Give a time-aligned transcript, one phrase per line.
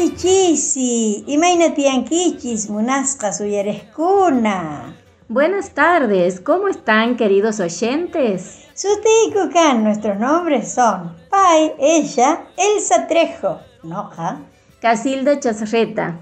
[0.00, 4.94] Kichisi, imayna tiyankichis munasqa suyareskuna.
[5.28, 8.66] Buenas tardes, ¿cómo están queridos oyentes?
[8.72, 14.38] Sutiku kan, nuestros nombres son Pai, ella, Elsa Trejo, Noja,
[14.80, 16.18] Casilda Chazarreta.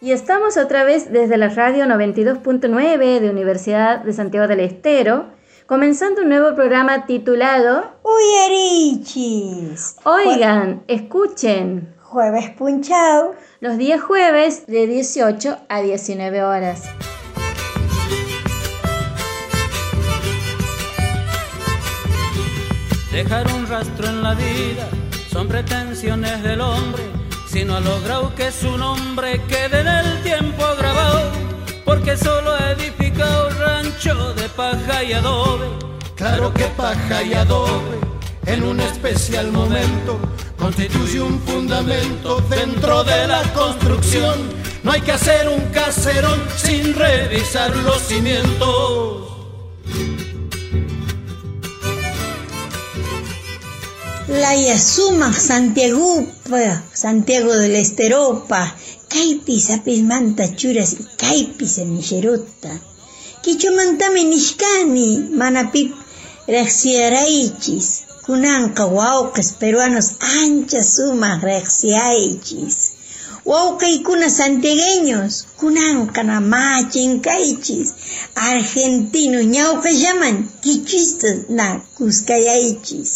[0.00, 5.26] Y estamos otra vez desde la radio 92.9 de Universidad de Santiago del Estero,
[5.66, 9.96] comenzando un nuevo programa titulado Uyarichis.
[10.04, 13.36] Oigan, escuchen, Jueves punchao.
[13.60, 16.82] los días jueves de 18 a 19 horas.
[23.12, 24.88] Dejar un rastro en la vida
[25.30, 27.04] son pretensiones del hombre,
[27.46, 31.30] si no ha logrado que su nombre quede en el tiempo grabado,
[31.84, 35.68] porque solo ha edificado rancho de paja y adobe.
[36.16, 38.00] Claro que paja y adobe
[38.46, 40.18] en un especial momento
[40.60, 44.38] constituye un fundamento dentro de la construcción.
[44.84, 49.26] No hay que hacer un caserón sin revisar los cimientos.
[54.28, 56.24] La Yasuma Santiago,
[56.92, 58.76] Santiago del Esteropa,
[59.08, 62.70] Caipis apismanta churas y caipis en Nisheruta.
[63.42, 65.92] Kichumantami nishkani, manapip
[66.46, 68.09] rexiaraichis.
[68.30, 70.08] Kunanka waukas peruanos
[70.40, 72.76] ancha sumas rexiaichis.
[73.50, 76.38] Waukaykuna santiagueños, kunanka na
[76.92, 77.88] chinkaichis.
[78.50, 83.10] Argentinos ñauka llaman, kichistas na kuskayaichis.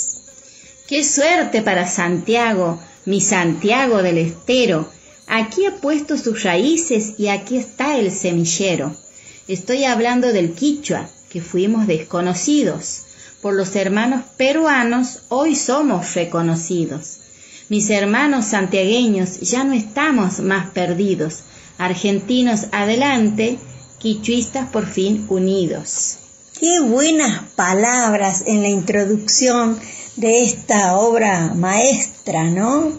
[0.89, 4.91] ¡Qué suerte para Santiago, mi Santiago del Estero!
[5.29, 8.97] Aquí ha puesto sus raíces y aquí está el semillero.
[9.47, 13.05] Estoy hablando del Quichua, que fuimos desconocidos.
[13.45, 17.19] Por los hermanos peruanos hoy somos reconocidos.
[17.69, 21.41] Mis hermanos santiagueños ya no estamos más perdidos.
[21.77, 23.59] Argentinos adelante,
[23.99, 26.17] quichuistas por fin unidos.
[26.59, 29.79] Qué buenas palabras en la introducción
[30.17, 32.93] de esta obra maestra, ¿no?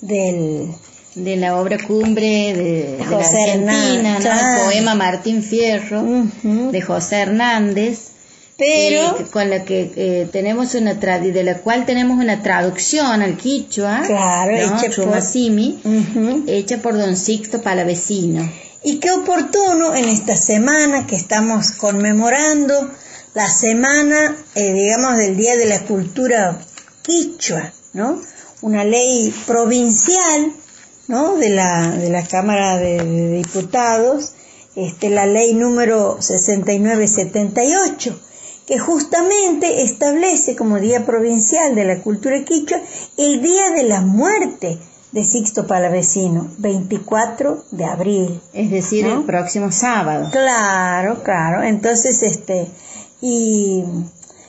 [0.00, 0.68] Del
[1.16, 4.20] de la obra cumbre de, de la José Argentina, Hernández, ¿no?
[4.20, 4.58] claro.
[4.58, 6.04] el poema Martín Fierro
[6.44, 8.12] de José Hernández,
[8.58, 13.22] Pero, eh, con la que eh, tenemos una tradi- de la cual tenemos una traducción
[13.22, 14.58] al quichua, Claro, ¿no?
[14.58, 14.90] hecha
[15.82, 16.44] por- Ujú.
[16.48, 18.50] hecha por Don Sixto Palavecino.
[18.82, 22.90] y qué oportuno en esta semana que estamos conmemorando
[23.34, 26.58] la semana, eh, digamos, del Día de la Cultura
[27.02, 28.20] Quichua, ¿no?
[28.60, 30.52] Una ley provincial,
[31.06, 31.36] ¿no?
[31.36, 34.32] De la, de la Cámara de, de Diputados,
[34.74, 38.20] este, la ley número 6978,
[38.68, 42.78] que justamente establece como Día Provincial de la Cultura Quichua
[43.16, 44.78] el Día de la Muerte
[45.10, 48.40] de Sixto Palavecino, 24 de abril.
[48.52, 49.20] Es decir, ¿No?
[49.20, 50.28] el próximo sábado.
[50.30, 51.62] Claro, claro.
[51.62, 52.66] Entonces, este,
[53.22, 53.84] y,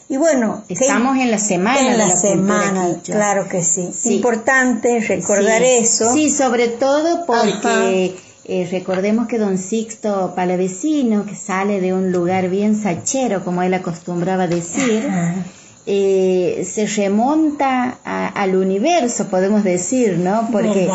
[0.09, 3.63] y bueno, que- Estamos en la semana en de la, la cultura semana, claro que
[3.63, 3.90] sí.
[3.97, 4.16] Sí.
[4.16, 6.13] Importante recordar Sí, eso.
[6.13, 7.79] Sí, sobre todo Ajá.
[8.52, 13.74] Eh, recordemos que don Sixto Palavecino, que sale de un lugar bien sachero, como él
[13.74, 15.02] acostumbraba decir,
[15.86, 20.50] eh, se remonta a- al universo, podemos decir, ¿no?
[20.52, 20.86] Porque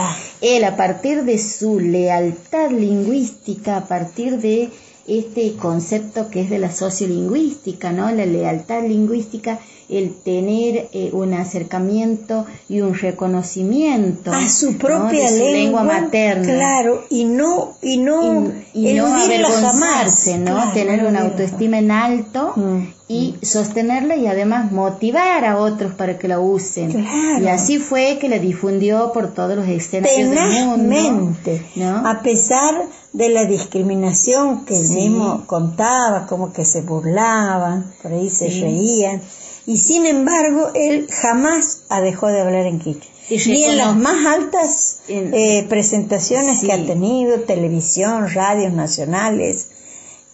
[0.41, 4.71] él, a partir de su lealtad lingüística, a partir de
[5.07, 8.11] este concepto que es de la sociolingüística, ¿no?
[8.11, 14.79] La lealtad lingüística, el tener eh, un acercamiento y un reconocimiento a su ¿no?
[14.79, 16.45] propia de su lengua, materna.
[16.45, 20.41] Claro, y no, y no, y, y no avergonzarse, jamás.
[20.41, 20.55] ¿no?
[20.55, 26.19] Claro, Tener una autoestima en alto Mm, y sostenerla y además motivar a otros para
[26.19, 26.93] que la usen.
[26.93, 27.45] Claro.
[27.45, 31.37] Y así fue que la difundió por todos los escenarios del mundo.
[31.77, 32.09] ¿no?
[32.09, 32.75] a pesar
[33.15, 34.95] de la discriminación que él Sí.
[34.97, 38.61] mismo contaba, como que se burlaban, por ahí se Sí.
[38.61, 39.23] reían,
[39.67, 43.11] y sin embargo él jamás ha dejó de hablar en quichua.
[43.31, 46.67] Y Ni en las más altas eh, presentaciones Sí.
[46.67, 49.69] que ha tenido, televisión, radios nacionales,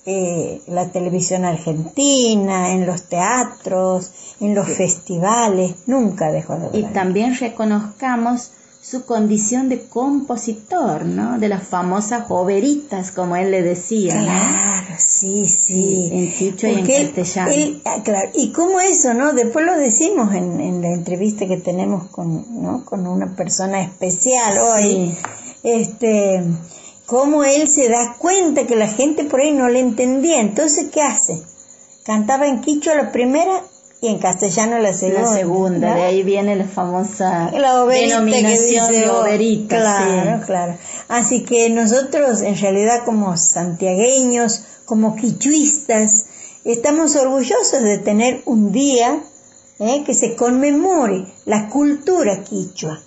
[0.06, 4.10] eh, la televisión argentina, en los teatros,
[4.40, 6.92] en los festivales, nunca dejó de Y hablar.
[6.94, 8.50] también reconozcamos
[8.90, 11.38] su condición de compositor, ¿no?
[11.38, 14.22] De las famosas oberitas, como él le decía, ¿no?
[14.24, 16.08] Claro, sí, sí.
[16.12, 17.52] en quichua y en Porque castellano.
[17.52, 19.32] él- ah, claro, y cómo eso, ¿no?
[19.32, 22.84] Después lo decimos en, en la entrevista que tenemos con, ¿no?
[22.84, 25.14] con una persona especial hoy.
[25.62, 26.42] Este,
[27.06, 30.40] cómo él se da cuenta que la gente por ahí no le entendía.
[30.40, 31.40] Entonces, ¿qué hace?
[32.04, 33.62] Cantaba en quichua la primera
[34.02, 35.22] y en castellano la segunda.
[35.22, 39.76] La segunda, de ahí viene la famosa la denominación de oberita.
[39.76, 40.78] Claro, claro.
[41.08, 46.26] Así que nosotros, en realidad, como santiagueños, como quichuistas,
[46.64, 49.22] estamos orgullosos de tener un día
[49.78, 50.02] ¿eh?
[50.04, 53.00] que se conmemore la cultura quichua,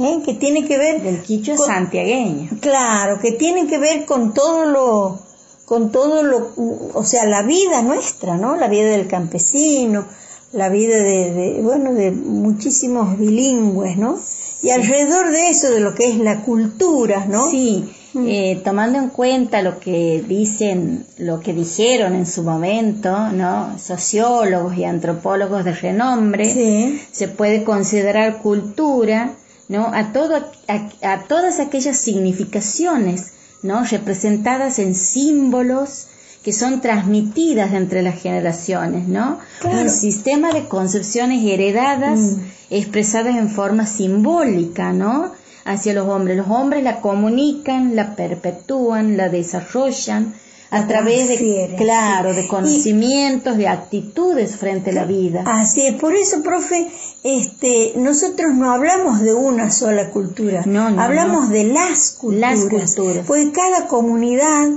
[0.00, 0.18] ¿eh?
[0.24, 1.02] que tiene que ver...
[1.02, 2.58] Del quichua santiagueño.
[2.60, 5.30] Claro, que tiene que ver con todo lo
[5.64, 6.50] con todo lo,
[6.94, 8.56] o sea, la vida nuestra, ¿no?
[8.56, 10.04] La vida del campesino,
[10.52, 14.18] la vida de, bueno, de muchísimos bilingües, ¿no?
[14.62, 17.48] Y alrededor de eso, de lo que es la cultura, ¿no?
[17.48, 18.26] Sí, mm.
[18.28, 23.78] eh, tomando en cuenta lo que dicen, lo que dijeron en su momento, ¿no?
[23.78, 29.32] Sociólogos y antropólogos de renombre, se puede considerar cultura,
[29.68, 29.86] ¿no?
[29.94, 33.32] A, todo, a todas aquellas significaciones,
[33.62, 33.84] ¿no?
[33.84, 36.08] Representadas en símbolos,
[36.42, 39.38] que son transmitidas entre las generaciones, ¿no?
[39.64, 42.40] Un sistema de concepciones heredadas, mm.
[42.70, 45.32] expresadas en forma simbólica, ¿no?
[45.64, 46.38] Hacia los hombres.
[46.38, 50.34] Los hombres la comunican, la perpetúan, la desarrollan
[50.70, 55.42] a través de, claro, de conocimientos, de actitudes frente a la vida.
[55.44, 56.88] Así es, por eso, profe,
[57.24, 62.94] este, nosotros no hablamos de una sola cultura, no, no hablamos de las culturas, las
[62.96, 64.68] culturas, porque cada comunidad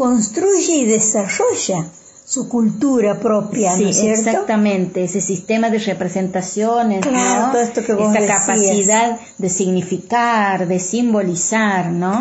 [0.00, 1.84] construye y desarrolla
[2.24, 4.30] su cultura propia, ¿no es cierto?
[4.30, 7.50] Exactamente, ese sistema de representaciones, ¿no?
[7.52, 12.18] Todo esto que vos Esta capacidad de significar, de simbolizar, ¿no?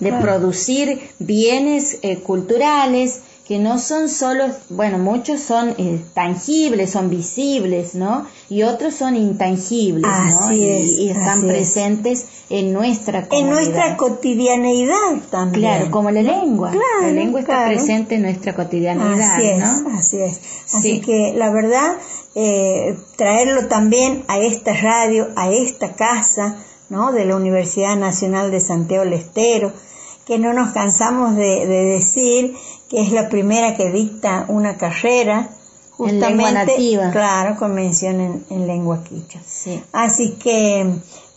[0.00, 7.10] de producir bienes eh, culturales que no son solo, bueno, muchos son eh, tangibles, son
[7.10, 8.26] visibles, ¿no?
[8.48, 10.10] Y otros son intangibles,
[10.40, 10.52] ¿no?
[10.52, 13.40] y, están presentes en nuestra comunidad.
[13.40, 15.62] En nuestra cotidianeidad también.
[15.62, 16.72] Claro, como la lengua.
[17.02, 19.62] la lengua está presente en nuestra cotidianeidad, así es,
[19.92, 20.40] Así es.
[20.72, 21.96] Así que la verdad,
[22.36, 26.58] eh, traerlo también a esta radio, a esta casa,
[26.90, 27.10] ¿no?
[27.10, 29.72] De la Universidad Nacional de Santiago del Estero,
[30.26, 32.54] que no nos cansamos de, de decir
[32.88, 35.50] que es la primera que dicta una carrera
[35.92, 36.74] justamente,
[37.12, 39.40] claro, con mención en, lengua quichua.
[39.46, 39.82] Sí.
[39.92, 40.86] Así que,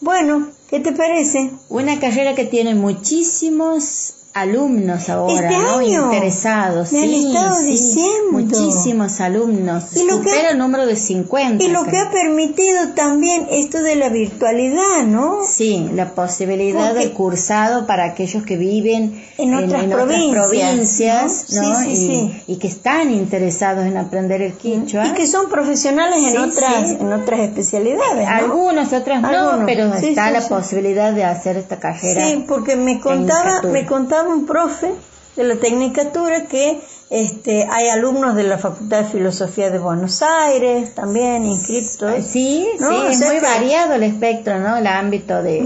[0.02, 1.52] bueno, ¿qué te parece?
[1.70, 5.78] Una carrera que tiene muchísimos alumnos ahora, este ¿no?
[5.78, 6.92] Año Interesados.
[6.92, 8.32] me sí, estado diciendo.
[8.32, 9.96] Muchísimos alumnos.
[9.96, 11.64] Y lo Supera el número de 50.
[11.64, 15.46] Y lo que ha permitido también esto de la virtualidad, ¿no?
[15.56, 21.84] Sí, la posibilidad de cursado para aquellos que viven en otras provincias, ¿no?
[21.84, 25.08] y, y, que están interesados en aprender el quichua.
[25.08, 28.28] Y que son profesionales en otras en otras especialidades.
[28.28, 32.28] Algunos, otras no, pero está la posibilidad de hacer esta carrera.
[32.28, 34.92] Sí, porque me contaba, me contaba un profe
[35.36, 36.80] de la Tecnicatura que
[37.10, 42.26] este, hay alumnos de la Facultad de Filosofía de Buenos Aires también inscritos.
[42.26, 44.78] Sí, sí, es muy variado el espectro, ¿no?
[44.78, 45.58] El ámbito de.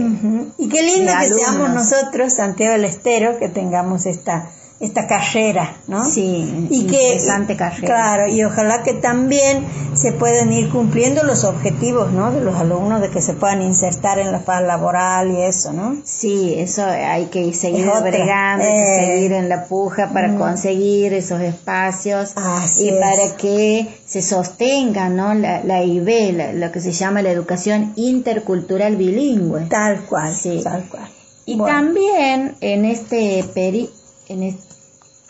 [0.57, 4.49] Y qué lindo que seamos nosotros, Santiago del Estero, que tengamos esta
[4.79, 6.05] esta carrera, ¿no?
[6.05, 7.85] Sí, y interesante carrera.
[7.85, 12.31] Claro, y ojalá que también se puedan ir cumpliendo los objetivos, ¿no?
[12.31, 15.97] De los alumnos, de que se puedan insertar en la fase laboral y eso, ¿no?
[16.05, 18.99] Sí, eso hay que seguir bregando, eh.
[18.99, 22.33] seguir en la puja para conseguir esos espacios
[22.79, 25.33] y para que se sostenga, ¿no?
[25.33, 29.65] La, la IB, lo que se llama la educación intercultural bilingüe.
[29.69, 30.61] Tal cual, sí.
[30.63, 31.09] tal cual.
[31.45, 33.89] Y también en este peri
[34.29, 34.68] en este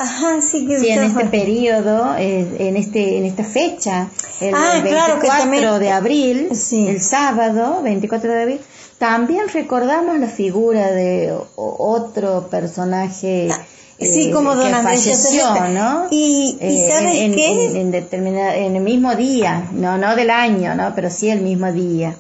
[0.02, 4.08] Ajá, sí, que sí en este periodo, eh, en este en esta fecha,
[4.40, 8.62] el 24 ah, de abril, el sábado 24 de abril,
[8.98, 13.66] también recordamos la figura de otro personaje ah,
[14.00, 16.08] sí, como eh, que falleció, ¿no?
[16.12, 17.66] Y, eh, ¿sabes en, qué?
[17.82, 17.94] En,
[18.34, 20.96] en el mismo día, no no del año, ¿no?
[20.96, 22.16] Pero sí el mismo día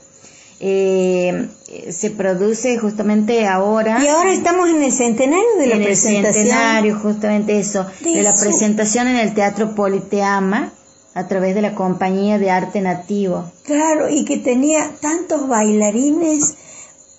[0.62, 1.50] eh,
[1.92, 4.04] se produce justamente ahora.
[4.04, 6.26] Y ahora estamos en el centenario de la en presentación.
[6.26, 10.74] El centenario, justamente eso, de, la presentación en el Teatro Politeama
[11.14, 13.52] a través de la Compañía de Arte Nativo.
[13.64, 16.56] Claro, y que tenía tantos bailarines.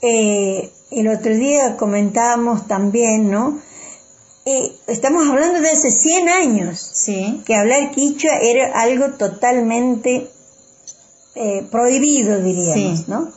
[0.03, 3.59] Eh, el otro día comentábamos también, ¿no?
[4.45, 6.91] Eh, estamos hablando de hace 100 años.
[6.93, 7.43] Sí.
[7.47, 10.29] Que hablar quichua era algo totalmente
[11.35, 13.33] eh, prohibido, diríamos, ¿no?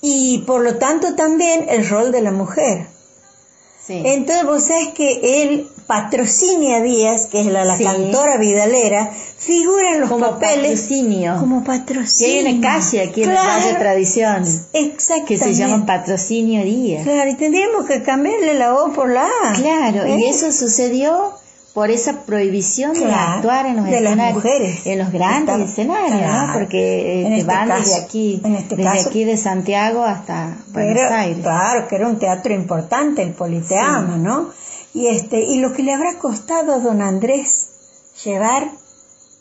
[0.00, 2.86] Y por lo tanto también el rol de la mujer.
[3.88, 10.00] Entonces vos sabés que él, Patrocinia Díaz, que es la, la cantora vidalera, figura en
[10.00, 11.36] los como papeles patrocinio.
[11.38, 12.42] como patrocinio.
[12.42, 14.44] Que hay una calle aquí en la Tradición
[15.26, 17.02] que se llama Patrocinio Díaz.
[17.02, 19.52] Claro, y tendríamos que cambiarle la O por la A.
[19.54, 20.28] Claro, y ¿Eh?
[20.28, 21.34] eso sucedió
[21.74, 24.86] por esa prohibición de actuar en los de escenarios, las mujeres.
[24.86, 26.52] en los grandes escenarios, ¿no?
[26.52, 30.94] Porque este, este van caso, desde aquí, este desde caso, aquí de Santiago hasta Buenos
[30.94, 31.42] Pero, Aires.
[31.42, 34.50] Claro, que era un teatro importante, el Politeama, ¿no?
[34.92, 37.68] Y este, y lo que le habrá costado a don Andrés
[38.22, 38.70] llevar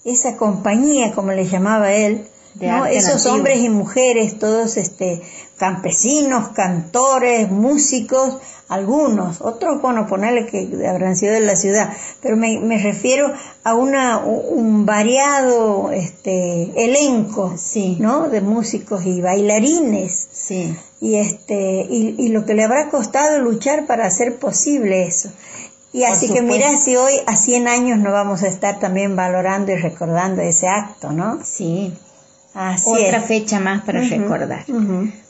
[0.06, 2.86] esa compañía, como le llamaba él, De ¿no?
[2.86, 5.22] esos hombres y mujeres, todos este,
[5.58, 12.60] campesinos, cantores, músicos, algunos, otros, bueno, ponerle que habrán sido de la ciudad, pero me,
[12.60, 13.32] me refiero
[13.64, 17.98] a una, un variado este, elenco, Sí.
[18.00, 18.30] ¿no?
[18.30, 23.86] De músicos y bailarines Sí, y este y, y lo que le habrá costado luchar
[23.88, 25.30] para hacer posible eso
[25.94, 29.72] y así que mira si hoy a 100 años no vamos a estar también valorando
[29.74, 31.94] y recordando ese acto no sí.
[32.54, 33.26] Así Otra es.
[33.26, 34.66] fecha más para recordar.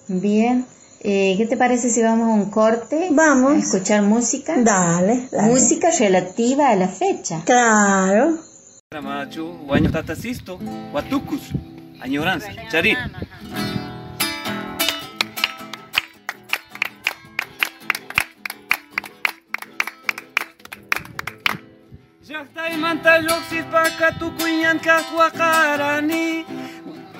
[0.07, 0.65] Bien.
[1.03, 3.07] Eh, ¿Qué te parece si vamos a un corte?
[3.11, 3.53] Vamos.
[3.53, 4.55] A escuchar música.
[4.57, 5.47] dale, dale.
[5.51, 7.41] Música relativa a la fecha.
[7.45, 8.37] claro
[9.01, 10.59] Machu, guaño tatasisto,
[10.91, 11.51] guatucus,
[12.01, 12.93] añoranza, charí.
[22.27, 24.77] Llaqtay manta lluqsis paka tukuyan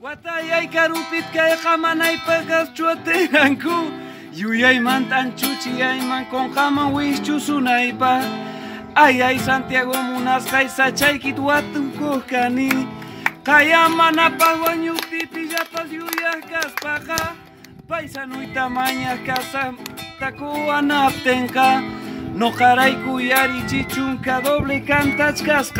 [0.00, 3.74] Wata jaikar upitka jaman aipagaz txuateranku
[4.32, 8.12] Jui aiman tan txutsi aiman kon jaman huiztxuzu naipa
[8.94, 12.70] Ai, ai, Santiago munaz gaiza txaikit watu kokani
[13.44, 17.20] Kai aman apagoan juti pijapaz jui ahkaz paja
[17.88, 19.74] Paisan uita maina kaza
[20.18, 21.82] takoan aptenka
[22.34, 23.84] No jaraiku jari
[24.44, 25.72] doble kantatzkaz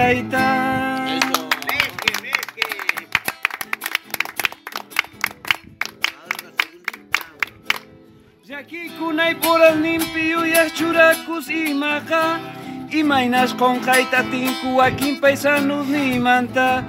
[8.71, 12.39] Llakikunay puras limpiyuyaq churakus imaqa
[12.91, 16.85] Imaynas qonqayta tinku wakin paisanos nimanta.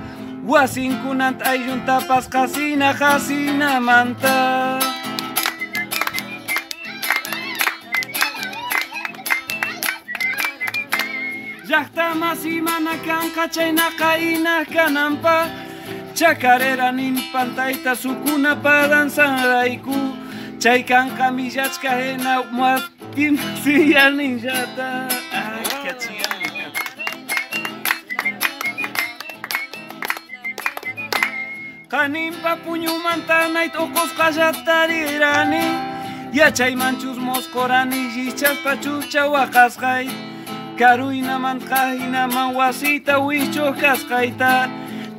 [0.46, 4.78] Wasinkunant aylluntapas qasina qasinamanta
[11.66, 15.50] Llaqta masimana kanqa chaynaqa inaq kananpaq
[16.14, 18.56] Chakarera nin pantayta sukuna
[20.62, 24.90] Chaykan kamillachkajena muattimsiyaninllata.
[25.34, 26.30] Ay, cachilla.
[31.90, 35.66] Kaninpa puñumantanait oqosqallatarirani
[36.34, 40.06] yachaymanchus moskorani llichaspa chucha waqasqay
[40.80, 44.52] karuynaman qahinaman wasita wichuj kasqayta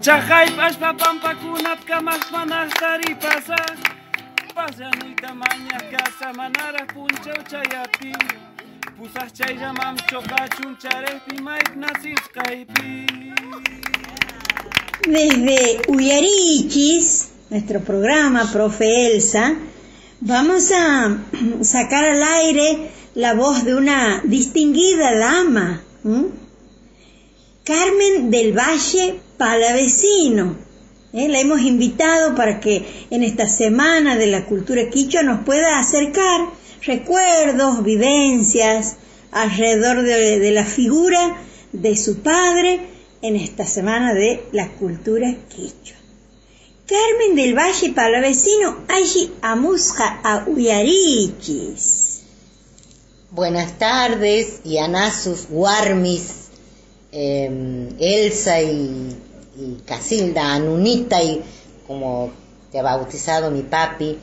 [0.04, 3.91] chaqayp ashpa pampakunapka maqmanajtaripasaq
[4.54, 8.12] Pasanuyta mañaq kasa manaraq punchaw chayapi
[8.96, 12.90] Pusaq chayllamam choqachun charaypi mayp nasisqaypi
[15.14, 17.08] Desde Uyarichis,
[17.50, 19.56] nuestro programa, profe Elsa,
[20.20, 20.84] vamos a
[21.62, 26.26] sacar al aire la voz de una distinguida dama, ¿m?
[27.64, 30.71] Carmen del Valle Palavecino.
[31.12, 31.28] ¿Eh?
[31.28, 36.48] La hemos invitado para que en esta semana de la cultura quichua nos pueda acercar
[36.84, 38.96] recuerdos, vivencias
[39.30, 41.38] alrededor de, la figura
[41.72, 42.80] de su padre
[43.22, 45.96] en esta semana de la cultura quichua.
[46.86, 52.20] Carmen del Valle Palavecino, allí amusja a Uyarichis.
[53.30, 56.48] Buenas tardes, Yanasus, Warmis,
[57.12, 59.16] eh, Elsa y,
[59.56, 61.42] y Casilda, Anunita y
[61.86, 62.30] como
[62.70, 64.18] te ha bautizado mi papi,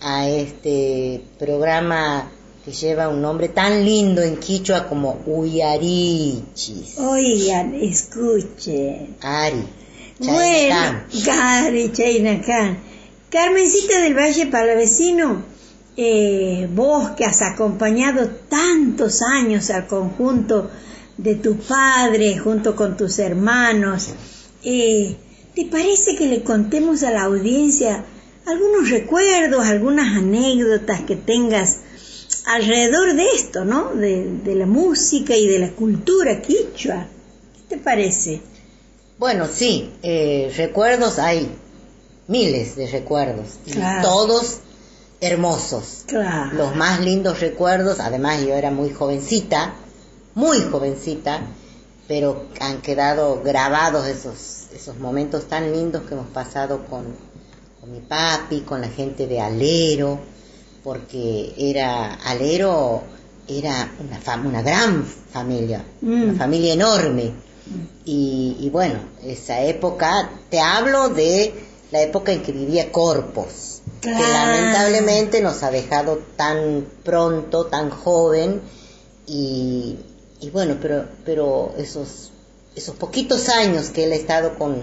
[0.00, 2.30] a este programa
[2.64, 6.98] que lleva un nombre tan lindo en Quichua como Uyarichis.
[6.98, 9.16] Oigan, escuchen.
[9.20, 9.64] Ari.
[10.18, 11.04] Bueno,
[11.92, 12.78] Chaynacán.
[13.30, 15.42] Carmencita del Valle Palavecino,
[15.96, 20.68] eh, vos que has acompañado tantos años al conjunto
[21.16, 24.08] de tu padre junto con tus hermanos,
[24.64, 25.16] eh,
[25.54, 28.04] ¿te parece que le contemos a la audiencia
[28.46, 31.80] algunos recuerdos, algunas anécdotas que tengas
[32.46, 33.94] alrededor de esto, ¿no?
[33.94, 37.06] De, la música y de la cultura quichua.
[37.54, 38.40] ¿Qué te parece?
[39.18, 41.48] Bueno, sí, eh, recuerdos hay
[42.26, 43.58] miles de recuerdos,
[44.02, 44.58] todos
[45.20, 46.04] hermosos.
[46.52, 49.74] Los más lindos recuerdos, además yo era muy jovencita,
[50.34, 51.42] muy jovencita,
[52.10, 57.04] pero han quedado grabados esos, esos momentos tan lindos que hemos pasado con,
[57.80, 60.18] con mi papi, con la gente de Alero,
[60.82, 63.04] porque era Alero
[63.46, 66.36] era una, una gran familia, una mm.
[66.36, 67.30] familia enorme.
[68.04, 71.54] Y, y, bueno, esa época, te hablo de
[71.92, 78.62] la época en que vivía Corpos, que lamentablemente nos ha dejado tan pronto, tan joven,
[79.28, 79.96] y,
[80.40, 82.30] y bueno, pero, pero esos,
[82.74, 84.74] esos poquitos años que él ha estado con,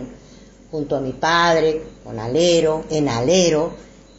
[0.71, 3.73] junto a mi padre, con Alero, en Alero,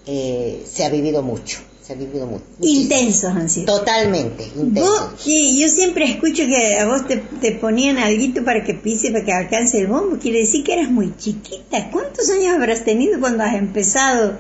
[0.07, 1.59] eh, se ha vivido mucho.
[1.83, 2.45] Se ha vivido mucho.
[2.61, 3.79] Intensos han sido.
[3.79, 5.13] Totalmente, intensos.
[5.19, 9.25] Sí, yo siempre escucho que a vos te, te ponían algo para que pise, para
[9.25, 10.19] que alcance el bombo.
[10.19, 11.91] Quiere decir que eras muy chiquita.
[11.91, 14.39] ¿Cuántos años habrás tenido cuando has empezado?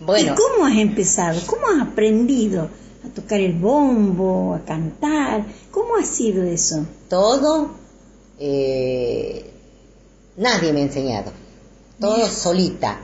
[0.00, 0.32] Bueno.
[0.32, 1.38] ¿Y cómo has empezado?
[1.46, 2.70] ¿Cómo has aprendido?
[3.04, 5.44] A tocar el bombo, a cantar.
[5.70, 6.86] ¿Cómo ha sido eso?
[7.08, 7.70] Todo,
[8.38, 9.50] eh,
[10.36, 11.32] nadie me ha enseñado.
[12.00, 13.00] Todo solita.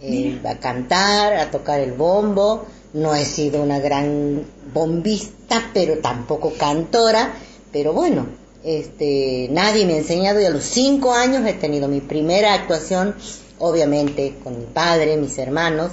[0.00, 2.66] Eh, a cantar, a tocar el bombo.
[2.92, 7.34] No he sido una gran bombista, pero tampoco cantora.
[7.72, 8.26] Pero bueno,
[8.64, 13.14] este, nadie me ha enseñado y a los cinco años he tenido mi primera actuación,
[13.58, 15.92] obviamente con mi padre, mis hermanos,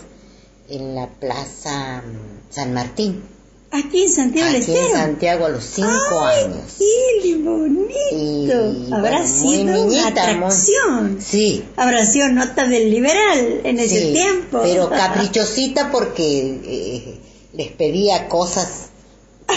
[0.69, 2.03] en la Plaza
[2.49, 3.34] San Martín.
[3.75, 4.87] Aquí en Santiago del Estero.
[4.87, 6.75] en Santiago a los cinco años.
[6.79, 8.95] ¡Qué bonito!
[8.95, 11.19] Habrá sido una atracción.
[11.19, 11.65] Sí.
[11.75, 14.61] Habrá sido nota del liberal en ese tiempo.
[14.63, 17.19] Pero caprichosita porque eh,
[17.53, 18.91] les pedía cosas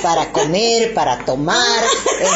[0.02, 1.84] para comer, para tomar,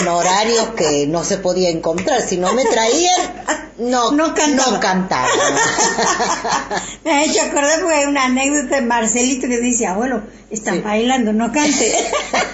[0.01, 2.23] en horarios que no se podía encontrar.
[2.23, 3.45] Si no me traían,
[3.79, 4.81] no, no cantaba.
[7.05, 11.33] me ha hecho acordar porque hay una anécdota de Marcelito que dice, abuelo, están bailando,
[11.33, 11.95] no cante.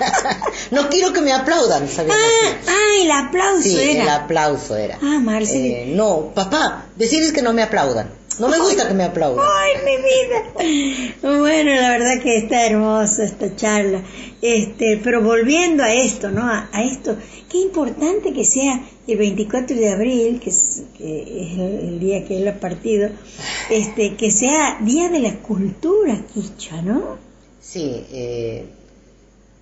[0.70, 2.12] no quiero que me aplaudan, ¿sabes?
[2.14, 4.02] Ah, ah, el aplauso sí, era.
[4.02, 4.98] el aplauso era.
[5.02, 5.76] Ah, Marcelito.
[5.76, 8.17] Eh, no, papá, decirles que no me aplaudan.
[8.38, 9.44] No me gusta que me aplaudan.
[9.48, 11.38] Ay, mi vida.
[11.40, 14.02] Bueno, la verdad que está hermosa esta charla.
[14.40, 16.42] Este, pero volviendo a esto, ¿no?
[16.42, 17.16] A, esto,
[17.50, 22.60] qué importante que sea el 24 de abril, que es, el, día que él ha
[22.60, 23.10] partido,
[23.70, 27.16] este, que sea Día de la Cultura Quicha, ¿no?
[27.60, 28.64] Sí, eh,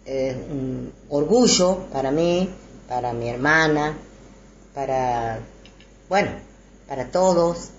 [0.05, 2.49] es un orgullo para mí,
[2.89, 3.97] para mi hermana,
[4.75, 5.41] para,
[6.09, 6.31] bueno,
[6.87, 7.71] para todos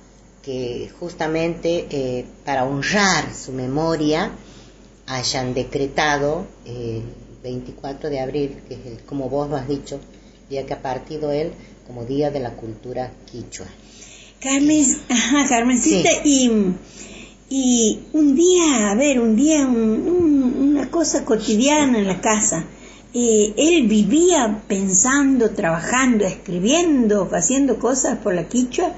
[0.47, 4.31] que justamente eh, para honrar su memoria
[5.05, 7.03] hayan decretado el
[7.43, 9.99] 24 de abril, que es el, como vos lo has dicho,
[10.49, 11.51] día que ha partido él
[11.85, 13.65] como Día de la Cultura Quichua.
[14.39, 16.49] Carmen, ajá, Carmencita, y,
[17.49, 22.63] y un día, a ver, un día, una cosa cotidiana en la casa.
[23.13, 28.95] Eh, él vivía pensando, trabajando, escribiendo, haciendo cosas por la Quichua,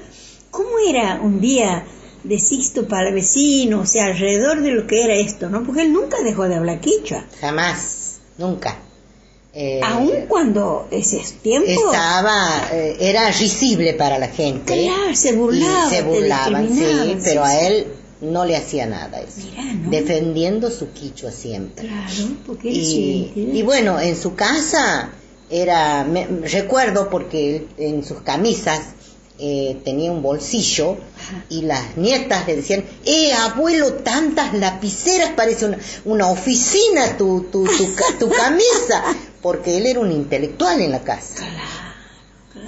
[0.50, 1.84] ¿Cómo era un día
[2.22, 5.64] de Sixto para el vecino, o sea, alrededor de lo que era esto, ¿no?
[5.64, 7.24] Porque él nunca dejó de hablar quichua.
[7.40, 8.78] Jamás, nunca.
[9.52, 14.84] Eh, Aún cuando ese tiempo estaba eh, era risible para la gente.
[14.84, 17.86] Claro se burlaba se burlaban sí pero a él
[18.20, 19.48] no le hacía nada eso.
[19.88, 21.88] Defendiendo su quichua siempre.
[21.88, 25.10] Claro porque y, y bueno en su casa
[25.50, 26.06] era
[26.42, 28.80] recuerdo porque en sus camisas
[29.42, 30.98] eh, tenía un bolsillo
[31.48, 37.64] y las nietas le decían, eh, abuelo, tantas lapiceras, parece una, una oficina tu, tu,
[38.18, 39.02] tu, camisa,
[39.42, 41.46] porque él era un intelectual en la casa.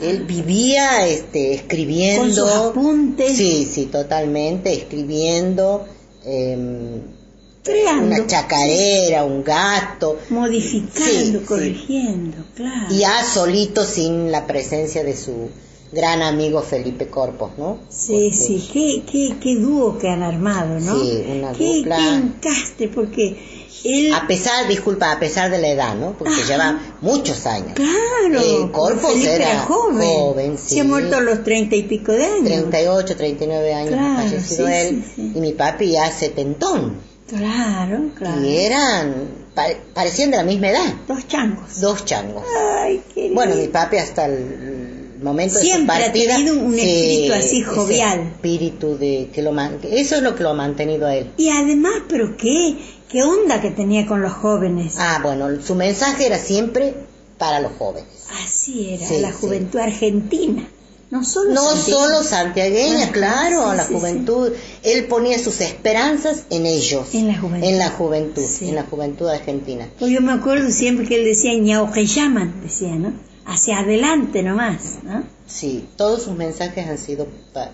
[0.01, 2.49] Él vivía este, escribiendo.
[2.49, 3.37] apuntes.
[3.37, 5.87] Sí, sí, totalmente, escribiendo.
[6.25, 7.03] Em,
[8.03, 10.19] una chacarera, un gato.
[10.31, 12.87] Modificando, corrigiendo, claro.
[12.91, 15.51] Y ya solito sin la presencia de su,
[15.93, 17.79] gran amigo Felipe Corpos, ¿no?
[17.91, 20.99] Sí, sí, qué, qué, qué dúo que han armado, ¿no?
[20.99, 21.97] Sí, una qué, dupla.
[21.97, 23.37] Qué encastre, porque
[23.85, 24.15] él...
[24.15, 26.17] A pesar, disculpa, a pesar de la edad, ¿no?
[26.17, 27.75] Porque lleva muchos años.
[27.75, 28.41] Claro.
[28.41, 30.09] Eh, Corpos era, joven.
[30.09, 30.77] joven sí.
[30.77, 32.71] Se ha muerto a los treinta y pico de años.
[32.71, 35.05] 38, 39 años claro, ha fallecido él.
[35.17, 37.13] y mi papi ya setentón.
[37.29, 38.43] Claro, claro.
[38.43, 39.15] Y eran,
[39.95, 40.95] parecían de la misma edad.
[41.09, 41.81] Dos changos.
[41.81, 42.45] Dos changos.
[42.79, 44.82] Ay, qué Bueno, mi papi hasta el
[45.23, 48.21] momento Siempre de su partida, ha tenido un sí, espíritu así jovial.
[48.35, 51.31] espíritu de que lo man- eso es lo que lo ha mantenido a él.
[51.37, 52.77] Y además, pero qué,
[53.11, 54.95] qué onda que tenía con los jóvenes.
[54.99, 56.95] Ah, bueno, su mensaje era siempre
[57.39, 58.09] para los jóvenes.
[58.45, 59.37] Así era, Sí, la sí.
[59.41, 60.69] juventud argentina.
[61.11, 61.99] No solo No santiagueña.
[61.99, 64.53] solo santiagueña, Ajá, claro, sí, la sí, juventud.
[64.83, 67.09] Él ponía sus esperanzas en ellos.
[67.15, 67.69] En la juventud.
[67.69, 69.89] En la juventud, en la juventud argentina.
[69.99, 73.13] Pues yo me acuerdo siempre que él decía ñao que llaman, decía, ¿no?
[73.45, 75.25] Hacia adelante nomás, ¿no?
[75.47, 77.73] Sí, todos sus mensajes han sido pa-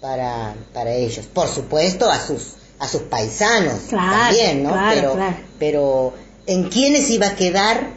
[0.00, 1.26] para, para ellos.
[1.26, 4.70] Por supuesto, a sus, a sus paisanos Claro, también, ¿no?
[4.70, 5.36] claro, pero, claro.
[5.58, 6.12] pero
[6.46, 7.90] en quiénes iba a quedar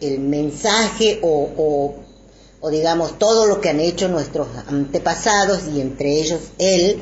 [0.00, 1.94] el mensaje o, o,
[2.60, 7.00] o digamos todo lo que han hecho nuestros antepasados y entre ellos él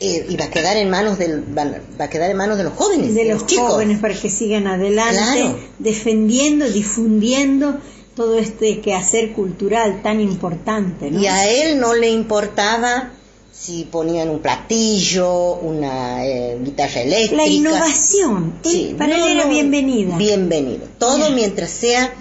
[0.00, 3.14] eh, iba a quedar en manos del va a quedar en manos de los jóvenes
[3.14, 5.58] de los chicos jóvenes para que sigan adelante, Claro.
[5.78, 7.78] defendiendo, difundiendo
[8.14, 11.20] todo este quehacer cultural tan importante, ¿no?
[11.20, 13.10] Y a él no le importaba
[13.52, 17.42] si ponían un platillo, una eh, guitarra eléctrica.
[17.42, 20.16] La innovación, Sí, para no, él era no, bienvenida.
[20.16, 20.86] Bienvenido.
[20.98, 22.14] Todo mientras sea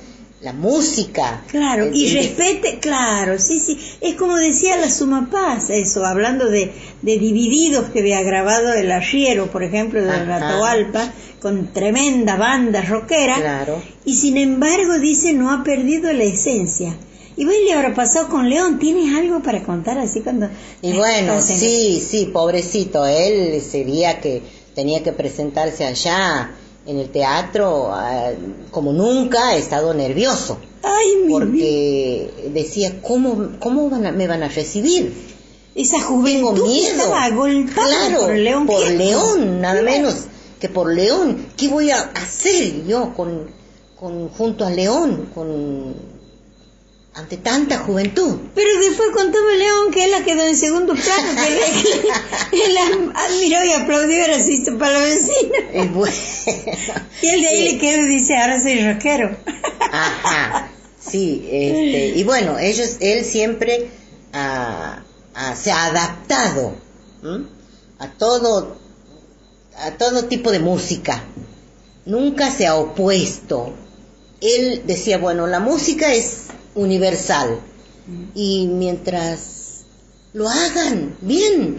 [0.44, 1.44] la música.
[1.48, 3.78] Claro, el- y el- respete, claro, sí, sí.
[4.02, 8.92] Es como decía la Suma Paz, eso, hablando de, de divididos que había grabado el
[8.92, 10.36] arriero, por ejemplo, de Ajá.
[10.38, 13.36] Atahualpa, con tremenda banda rockera.
[13.38, 13.82] Claro.
[14.06, 16.96] Y sin embargo, dice, no ha perdido la esencia.
[17.36, 18.78] Y bueno, le habrá pasado con León.
[18.80, 20.50] ¿Tienes algo para contar así cuando.?
[20.82, 24.42] Y bueno, sí, sí, pobrecito, él ese día que
[24.76, 26.52] tenía que presentarse allá
[26.86, 28.32] en el teatro, ah,
[28.72, 30.58] como nunca, ha estado nervioso.
[30.82, 31.32] Ay, mi.
[31.32, 35.14] Porque decía, ¿cómo, cómo van a- me van a recibir?
[35.76, 36.90] Esa juventud miedo.
[37.04, 38.66] estaba Claro, por León.
[38.68, 38.88] por.
[38.92, 39.98] León, nada Claro.
[39.98, 40.16] menos
[40.60, 41.48] que por León.
[41.58, 43.48] ¿Qué voy a hacer yo con,
[44.00, 45.96] con junto a León, con
[47.16, 48.38] ante tanta juventud?
[48.56, 51.60] Pero después contame León que él la quedó en segundo plano, que él,
[52.64, 55.58] él la admiró y aplaudió, era así para la vecina.
[55.74, 56.14] Es bueno.
[57.22, 57.74] Y él de ahí Sí.
[57.74, 59.38] le quedó y dice, ahora soy rockero.
[59.92, 63.90] Ajá, sí, este, y bueno, ellos, él siempre
[64.34, 65.04] ah,
[65.36, 66.76] ah, se ha adaptado
[67.24, 67.46] ¿m?
[68.00, 68.76] a todo,
[69.78, 71.24] a todo tipo de música.
[72.06, 73.74] Nunca se ha opuesto.
[74.42, 77.60] Él decía, bueno, la música es universal
[78.36, 79.84] y mientras
[80.34, 81.78] lo hagan bien,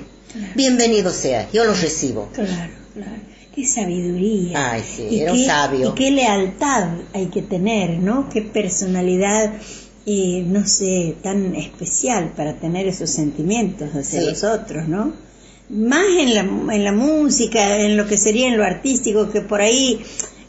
[0.54, 2.28] bienvenido sea, yo lo recibo.
[2.32, 3.12] Claro, claro.
[3.54, 4.72] Qué sabiduría.
[4.72, 5.90] Ay, sí, Y era un qué- sabio.
[5.90, 8.28] Y qué lealtad hay que tener, ¿no?
[8.28, 9.52] Qué personalidad,
[10.06, 14.26] eh, no sé, tan especial para tener esos sentimientos hacia Sí.
[14.26, 15.12] los otros, ¿no?
[15.70, 16.40] Más en la,
[16.74, 20.00] en la música, en lo que sería en lo artístico, que por ahí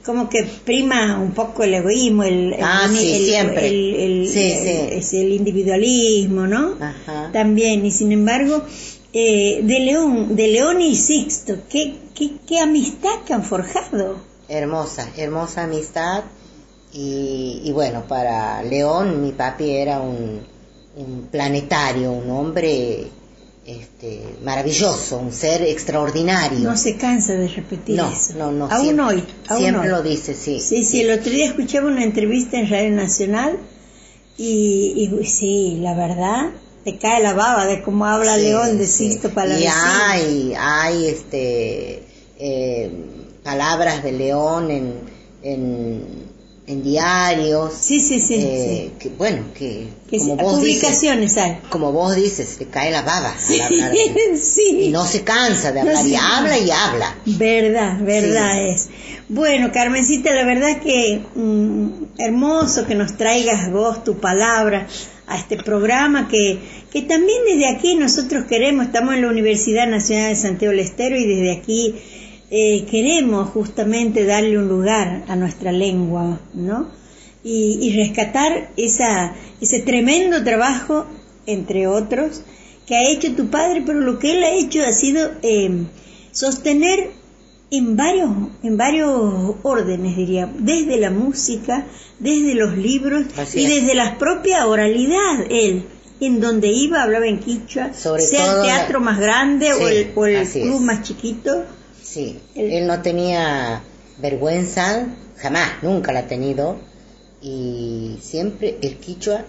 [0.06, 5.02] como que prima un poco el egoísmo, el, el- Ah, sí, el- siempre.
[5.02, 6.76] Sí, el individualismo, ¿no?
[6.80, 7.32] Ajá.
[7.34, 8.62] también y sin embargo
[9.14, 15.10] eh, de León de León y Sixto qué, qué, qué amistad que han forjado Hermosa,
[15.18, 16.24] hermosa amistad.
[16.94, 20.40] Y, y bueno, para León, mi papi era un,
[20.96, 23.08] un planetario, un hombre
[23.66, 26.60] este, maravilloso, un ser extraordinario.
[26.60, 29.88] no se cansa de repetir no, eso no, no, aún siempre, hoy aún siempre hoy.
[29.90, 30.60] lo dice, sí.
[30.60, 33.58] sí sí el otro día escuchaba una entrevista en Radio Nacional
[34.38, 36.52] y, y sí la verdad
[36.84, 39.12] te cae la baba de cómo habla Sí, León de sí.
[39.12, 42.04] Sixto Y hay, hay este,
[42.38, 42.92] eh,
[43.44, 44.94] palabras de León en,
[45.42, 46.25] en,
[46.68, 47.74] en diarios.
[47.80, 52.16] sí sí sí, eh, que, bueno, que, que como vos dices, publicaciones hay como vos
[52.16, 53.62] dices, te cae la baba sí
[54.82, 57.16] Y no se cansa de hablar, se y habla y habla.
[57.26, 58.90] Verdad, verdad es.
[59.30, 64.88] Bueno, Carmencita, la verdad que mm, hermoso que nos traigas vos tu palabra
[65.28, 66.60] a este programa que,
[66.92, 71.18] que también desde aquí nosotros queremos, estamos en la Universidad Nacional de Santiago del Estero
[71.18, 71.96] y desde aquí
[72.52, 76.90] eh, queremos justamente darle un lugar a nuestra lengua, ¿no?
[77.44, 81.06] Y, y rescatar esa, ese tremendo trabajo,
[81.46, 82.42] entre otros,
[82.88, 85.86] que ha hecho tu padre, pero lo que él ha hecho ha sido eh,
[86.32, 87.12] sostener
[87.72, 88.30] en varios,
[88.64, 91.86] en varios órdenes, diría, desde la música,
[92.20, 93.70] desde los libros Así y es.
[93.82, 95.84] desde la propia oralidad, él.
[96.22, 100.12] En donde iba hablaba en quichua, Sobre sea el la- teatro más grande o el,
[100.16, 100.82] o el club es.
[100.82, 101.66] más chiquito.
[102.06, 103.82] Sí, él no tenía
[104.20, 106.78] vergüenza, jamás, nunca la ha tenido.
[107.42, 109.44] Y siempre el quichua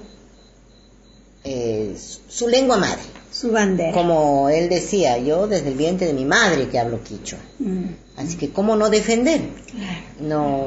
[1.44, 3.02] es su lengua madre.
[3.30, 3.92] Su bandera.
[3.92, 7.38] Como él decía, yo desde el vientre de mi madre que hablo quichua.
[7.58, 7.84] Mm,
[8.16, 9.40] Así que, ¿cómo no defender?
[9.70, 10.00] claro.
[10.20, 10.66] no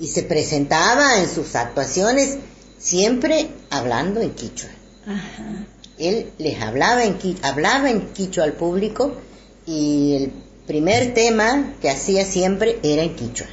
[0.00, 2.38] y se presentaba en sus actuaciones
[2.78, 4.70] siempre hablando en quichua
[5.06, 5.66] Ajá.
[5.98, 9.12] Él les hablaba en, hablaba en quichua al público
[9.66, 10.32] y el
[10.70, 13.48] primer tema que hacía siempre era en quichua.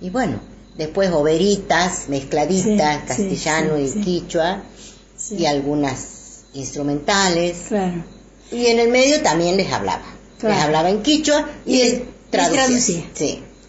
[0.00, 0.40] Y bueno,
[0.74, 4.62] después overitas, mezcladitas, Sí, castellano sí, y quichua,
[5.32, 7.66] y algunas instrumentales.
[7.68, 8.02] Claro.
[8.50, 10.06] Y en el medio también les hablaba.
[10.38, 10.54] Claro.
[10.54, 13.04] Les hablaba en quichua y, Y traducía.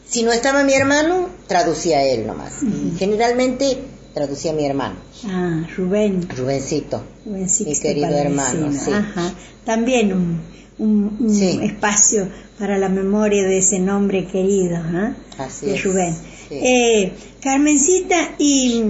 [0.07, 2.63] Si no estaba mi hermano, traducía él nomás.
[2.63, 3.79] Y generalmente
[4.15, 4.95] traducía mi hermano,
[5.27, 6.27] Ah, Rubén.
[6.35, 7.03] Rubencito.
[7.25, 8.91] Rubén Sixto querido hermano, sí.
[8.91, 9.31] Ajá.
[9.65, 10.39] También un,
[10.79, 11.59] un- un Sí.
[11.61, 15.13] espacio para la memoria de ese nombre querido, ¿ah?
[15.37, 16.13] Así de es, Rubén.
[16.49, 16.55] sí.
[16.55, 18.83] Eh, Carmencita, y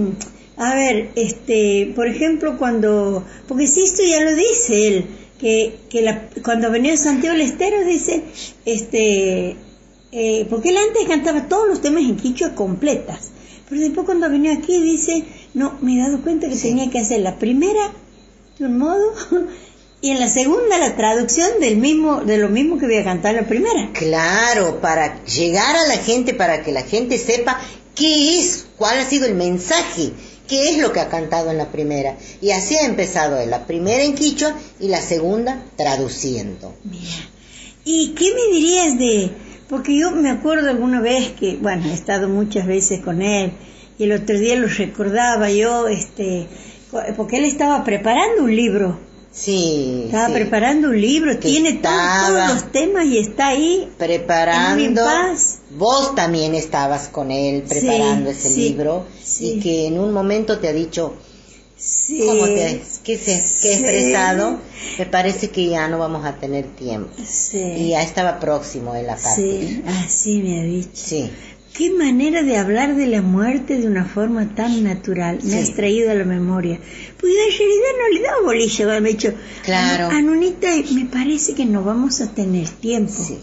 [0.56, 5.06] a ver, este, por ejemplo, cuando, porque Sixto ya lo dice él,
[5.40, 8.22] que, que la- cuando venía Santiago del Estero dice,
[8.64, 9.56] este,
[10.12, 13.32] eh, porque él antes cantaba todos los temas en quichua completas,
[13.68, 15.24] pero después cuando venía aquí dice,
[15.54, 17.92] no, me he dado cuenta que tenía que hacer la primera
[18.58, 19.12] de un modo
[20.00, 23.34] y en la segunda la traducción del mismo, de lo mismo que voy a cantar
[23.34, 23.90] en la primera.
[23.92, 27.60] Claro, para llegar a la gente, para que la gente sepa
[27.94, 30.12] qué es, cuál ha sido el mensaje,
[30.46, 32.16] qué es lo que ha cantado en la primera.
[32.40, 36.74] Y así ha empezado él, la primera en quichua y la segunda traduciendo.
[36.84, 37.30] Mira,
[37.84, 39.45] ¿y qué me dirías de...?
[39.68, 43.52] Porque yo me acuerdo alguna vez que, bueno, he estado muchas veces con él
[43.98, 46.46] y el otro día lo recordaba yo, este,
[47.16, 48.98] porque él estaba preparando un libro,
[49.32, 50.32] Sí, estaba sí.
[50.32, 53.86] preparando un libro, Que tiene todos- los temas y está ahí.
[53.98, 54.82] preparando.
[54.82, 55.58] Impas.
[55.76, 59.04] Vos también estabas con él preparando Sí, ese sí, libro
[59.40, 61.14] y que en un momento te ha dicho,
[61.78, 64.58] Sí, ¿cómo te que se, que he expresado?
[64.98, 67.10] Me parece que ya no vamos a tener tiempo.
[67.26, 69.24] Sí, Y ya estaba próximo a partir.
[69.68, 70.88] sí, así me ha dicho.
[70.94, 71.30] Sí.
[71.74, 75.40] Qué manera de hablar de la muerte de una forma tan natural.
[75.42, 76.78] Me has traído a la memoria.
[77.20, 79.34] Pues yo en realidad no le daba bolilla, me ha dicho.
[79.62, 80.08] Claro.
[80.08, 83.12] "Anu- Anunita, me parece que no vamos a tener tiempo.
[83.12, 83.36] Sí.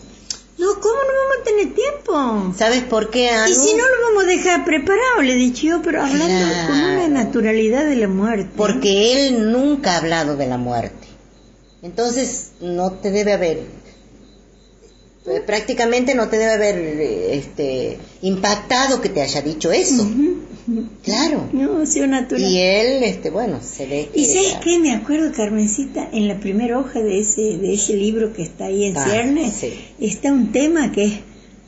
[0.64, 2.54] No, ¿cómo no vamos a tener tiempo?
[2.58, 3.52] ¿Sabes por qué, Anu?
[3.52, 6.68] Y si no lo vamos a dejar preparado, le he dicho yo, pero hablando Claro.
[6.68, 8.50] con una naturalidad de la muerte.
[8.56, 11.08] Porque él nunca ha hablado de la muerte.
[11.82, 13.83] Entonces, no te debe haber...
[15.26, 20.08] eh, Prácticamente no te debe haber este, impactado que te haya dicho eso.
[21.04, 21.50] Claro.
[21.52, 22.42] No, sido natural.
[22.44, 24.20] Y él, este, bueno, se ve que...
[24.20, 24.80] ¿Y sabes qué?
[24.80, 28.86] Me acuerdo, Carmencita, en la primera hoja de ese, de ese libro que está ahí
[28.86, 29.74] en Ah, ciernes, sí.
[30.00, 31.14] está un tema que es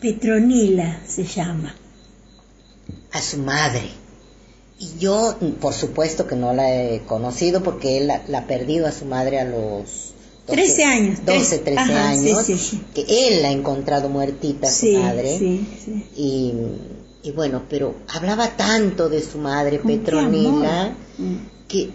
[0.02, 1.76] Petronila, se llama.
[3.12, 3.84] a su madre.
[4.80, 8.88] Y yo, por supuesto que no la he conocido porque él la, la ha perdido
[8.88, 10.14] a su madre a los
[10.46, 12.82] 13 años, 12, tres- 13 ajá, sí, años, sí, sí.
[12.94, 15.38] que él la ha encontrado muertita su madre.
[15.38, 16.06] sí, sí.
[16.16, 16.54] Y,
[17.28, 20.94] y bueno, pero hablaba tanto de su madre, Con Petronila,
[21.68, 21.90] que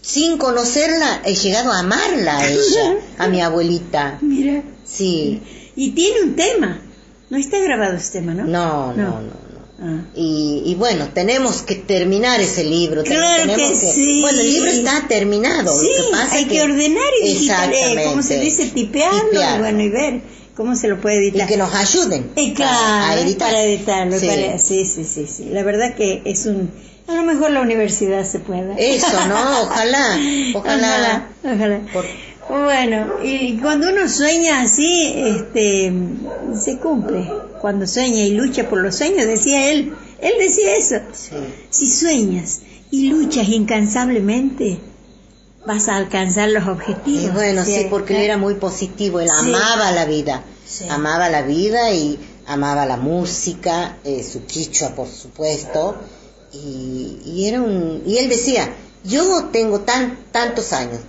[0.00, 4.18] sin conocerla he llegado a amarla a ella, a mi abuelita.
[4.22, 4.62] Mira.
[4.84, 5.42] Sí,
[5.76, 6.80] Y tiene un tema.
[7.28, 8.44] No está grabado ese tema, ¿no?
[8.44, 9.20] no, no, No.
[9.20, 9.47] no.
[9.80, 10.00] Ah.
[10.14, 13.04] Y, y bueno, tenemos que terminar ese libro.
[13.04, 14.20] Claro tenemos que sí.
[14.22, 15.78] Bueno, el libro está terminado.
[15.80, 18.04] Sí, lo que pasa hay es que, ordenar y digitar, Exactamente.
[18.10, 18.66] ¿cómo se dice?
[18.66, 19.56] Tipearlo, Tipear.
[19.56, 20.20] y bueno, y ver
[20.56, 21.46] cómo se lo puede Y editar.
[21.48, 23.48] que nos ayuden Eh, a- claro, a editar.
[23.50, 24.18] para editarlo.
[24.18, 24.26] Sí.
[24.26, 25.44] para- sí, sí, sí, sí.
[25.52, 26.70] La verdad que es un...
[27.06, 28.74] A lo mejor la universidad se pueda.
[28.76, 29.34] Eso, ¿no?
[29.62, 30.18] Ojalá,
[30.54, 30.54] ojalá.
[30.54, 31.80] Ojalá, ojalá.
[31.92, 32.04] Por-
[32.64, 35.92] Bueno, y cuando uno sueña así, este,
[36.58, 37.30] se cumple.
[37.60, 40.96] Cuando sueña y lucha por los sueños, decía él, él decía eso.
[41.12, 41.36] Sí.
[41.70, 44.78] Si sueñas y luchas incansablemente,
[45.66, 47.24] vas a alcanzar los objetivos.
[47.24, 49.52] Y bueno, sí, porque él era muy positivo, él Sí.
[49.54, 50.42] amaba la vida,
[50.90, 55.96] amaba la vida y amaba la música, eh, su quichua, por supuesto,
[56.52, 58.70] y, y era un, y él decía,
[59.04, 61.00] yo tengo tan, tantos años,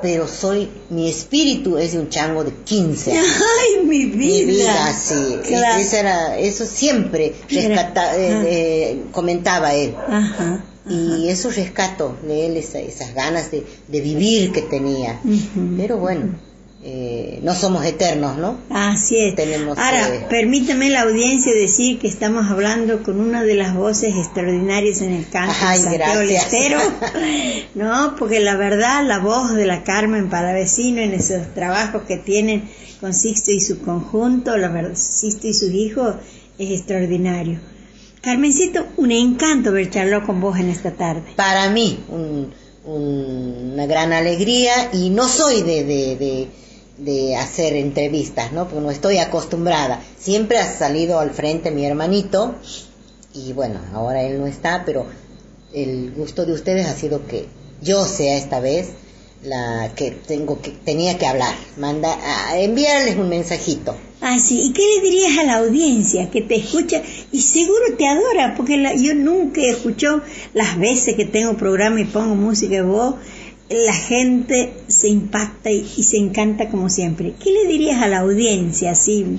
[0.00, 3.26] pero soy, mi espíritu es de un chango de 15 años.
[3.36, 4.34] Ay, mi vida.
[4.36, 5.38] Mi vida, sí.
[5.46, 5.80] Claro.
[5.80, 8.42] Eso, era, eso siempre rescata- eh, Ah.
[8.46, 9.94] eh, comentaba él.
[10.08, 10.64] Ajá.
[10.90, 15.20] Y eso rescato de él, esa- esas ganas de, de vivir que tenía.
[15.76, 16.38] Pero bueno,
[16.84, 18.56] eh, no somos eternos, ¿no?
[18.70, 19.34] Así es.
[19.34, 24.14] Tenemos Ahora, que- permítame la audiencia decir que estamos hablando con una de las voces
[24.14, 26.80] extraordinarias en el canto Ay, de Santiago.
[27.74, 32.68] No, porque la verdad, la voz de la Carmen Palavecino en esos trabajos que tienen
[33.00, 36.14] con Sixto y su conjunto, la verdad, Sixto y sus hijos,
[36.58, 37.58] es extraordinario.
[38.20, 41.22] Carmencito, un encanto ver charlar con vos en esta tarde.
[41.36, 42.52] Para mí, un-
[42.84, 46.48] un- una gran alegría y no soy de, de, de,
[46.98, 48.64] de hacer entrevistas, ¿no?
[48.68, 50.00] Porque no estoy acostumbrada.
[50.18, 52.54] Siempre ha salido al frente mi hermanito
[53.34, 55.06] y bueno, ahora él no está, pero
[55.72, 57.46] el gusto de ustedes ha sido que
[57.82, 58.88] yo sea esta vez
[59.44, 62.18] la que tengo que tenía que hablar, manda
[62.50, 63.94] a enviarles un mensajito.
[64.20, 64.60] Ah, sí.
[64.62, 68.54] ¿Y qué le dirías a la audiencia que te escucha y seguro te adora?
[68.56, 70.22] Porque la- yo nunca he escuchado
[70.54, 73.14] las veces que tengo programa y pongo música de voz,
[73.70, 77.34] la gente se impacta y, y se encanta como siempre.
[77.42, 79.38] ¿Qué le dirías a la audiencia así?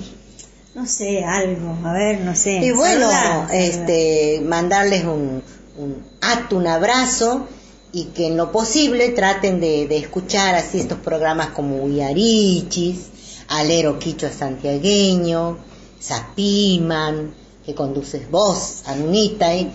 [0.74, 2.60] No sé, algo, a ver, no sé.
[2.64, 3.54] Y bueno, Saludar, saludar.
[3.54, 5.42] este, mandarles un,
[5.78, 7.46] un acto, un abrazo
[7.92, 13.06] y que en lo posible traten de, de escuchar así estos programas como Uyarichis,
[13.48, 15.58] Alero Quichua Santiagueño,
[16.00, 17.34] Zapiman,
[17.66, 19.70] que conduces vos, Anunita, y,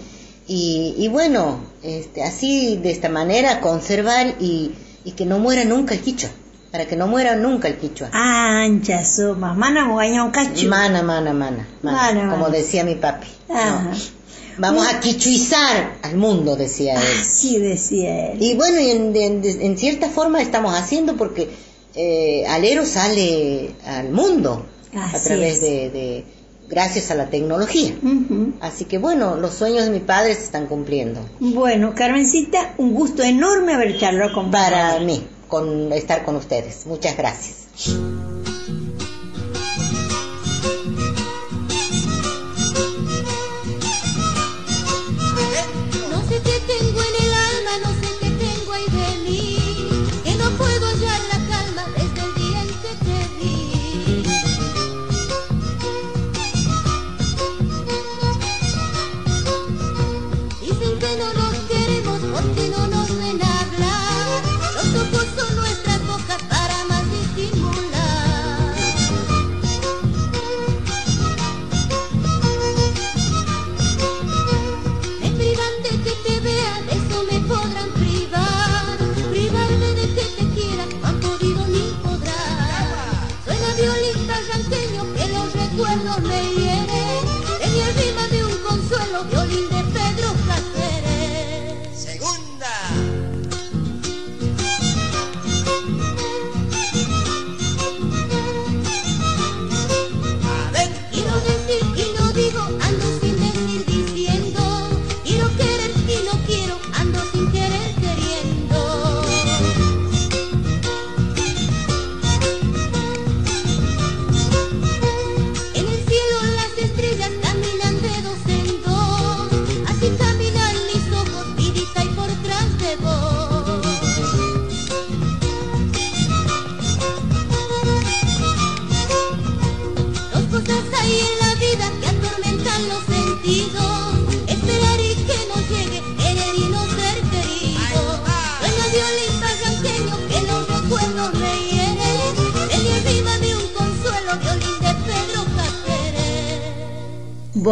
[0.48, 4.72] y, y bueno, este, así de esta manera conservar y,
[5.04, 6.30] y que no muera nunca el quichua,
[6.72, 8.10] para que no muera nunca el quichua.
[8.12, 10.68] Ancha suma, mana mogañón cacho.
[10.68, 13.28] Mana, mana, mana, mana, Mana, como decía mi papi.
[14.58, 17.02] Vamos a quichuizar al mundo, decía él.
[17.22, 18.38] Así decía él.
[18.42, 21.50] Y bueno, en, en- en cierta forma estamos haciendo porque
[21.94, 26.26] eh, Alero sale al mundo a través de-
[26.68, 27.96] gracias a la tecnología.
[28.62, 31.22] Así que bueno, los sueños de mi padre se están cumpliendo.
[31.40, 34.52] Bueno, Carmencita, un gusto enorme haber charlado con.
[34.52, 36.86] Para mí, con estar con ustedes.
[36.86, 37.68] Muchas gracias.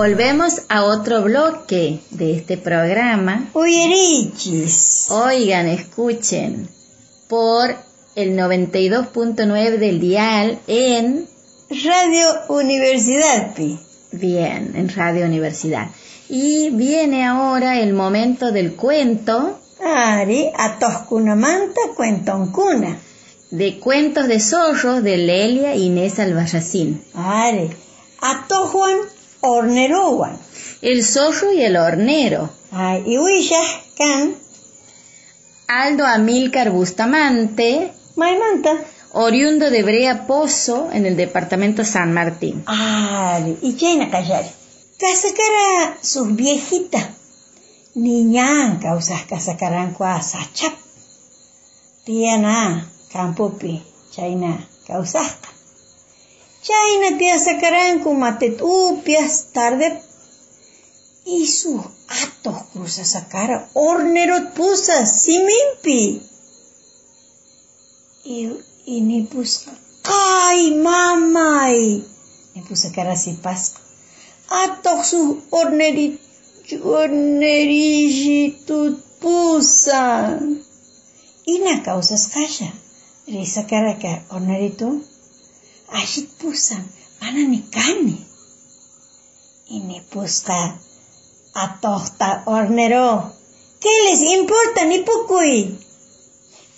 [0.03, 3.49] Volvemos a otro bloque de este programa.
[3.53, 5.07] Uyerichis.
[5.09, 6.67] Oigan, escuchen
[7.29, 7.73] por
[8.13, 11.25] el 92.9 del dial en
[11.85, 13.79] Radio Universidad, Pi.
[14.11, 15.87] bien, en Radio Universidad.
[16.27, 22.99] Y viene ahora el momento del cuento Ari, atoscuna manta, cuentoncuna.
[23.51, 27.01] de cuentos de zorros de Lelia Inés Albarracín.
[27.13, 27.69] Ari,
[28.19, 28.97] atojuan,
[29.43, 30.37] ornerowan.
[30.81, 32.49] El zorro y el hornero.
[32.71, 34.35] Ay, y huillas, can,
[35.67, 38.71] Aldo Amílcar Bustamante, maimanta.
[39.11, 42.63] oriundo de Brea Pozo, en el departamento San Martín.
[42.65, 44.45] Ari, y chaina callar.
[44.99, 47.05] Casacara sus viejitas.
[47.95, 50.73] Niñan causas casacaran cuasachap.
[52.05, 55.49] Tiana, campopi, chaina causasta.
[56.65, 60.01] Chaina tía sacarán con matet upias tarde.
[61.25, 61.81] Y sus
[62.23, 66.21] atos cruza sacara hornerot pusas, simimpi.
[68.23, 68.49] Y,
[68.85, 69.73] y ni pusca.
[70.05, 72.05] ¡Ay, mamay!
[72.55, 73.81] Ni pusa cara si pasco.
[74.49, 76.17] Atok su orneri,
[76.83, 80.39] ornerijitut pusa.
[81.45, 82.73] Y na causas calla.
[83.27, 83.99] Risa cara
[85.89, 86.03] que orneritu.
[86.03, 86.83] Ashit pusan.
[87.21, 88.25] Mana ni kani.
[89.69, 90.79] Y ni pusca.
[91.53, 93.31] Atohta ornero.
[93.79, 95.77] ¿Qué les importa ni pukui?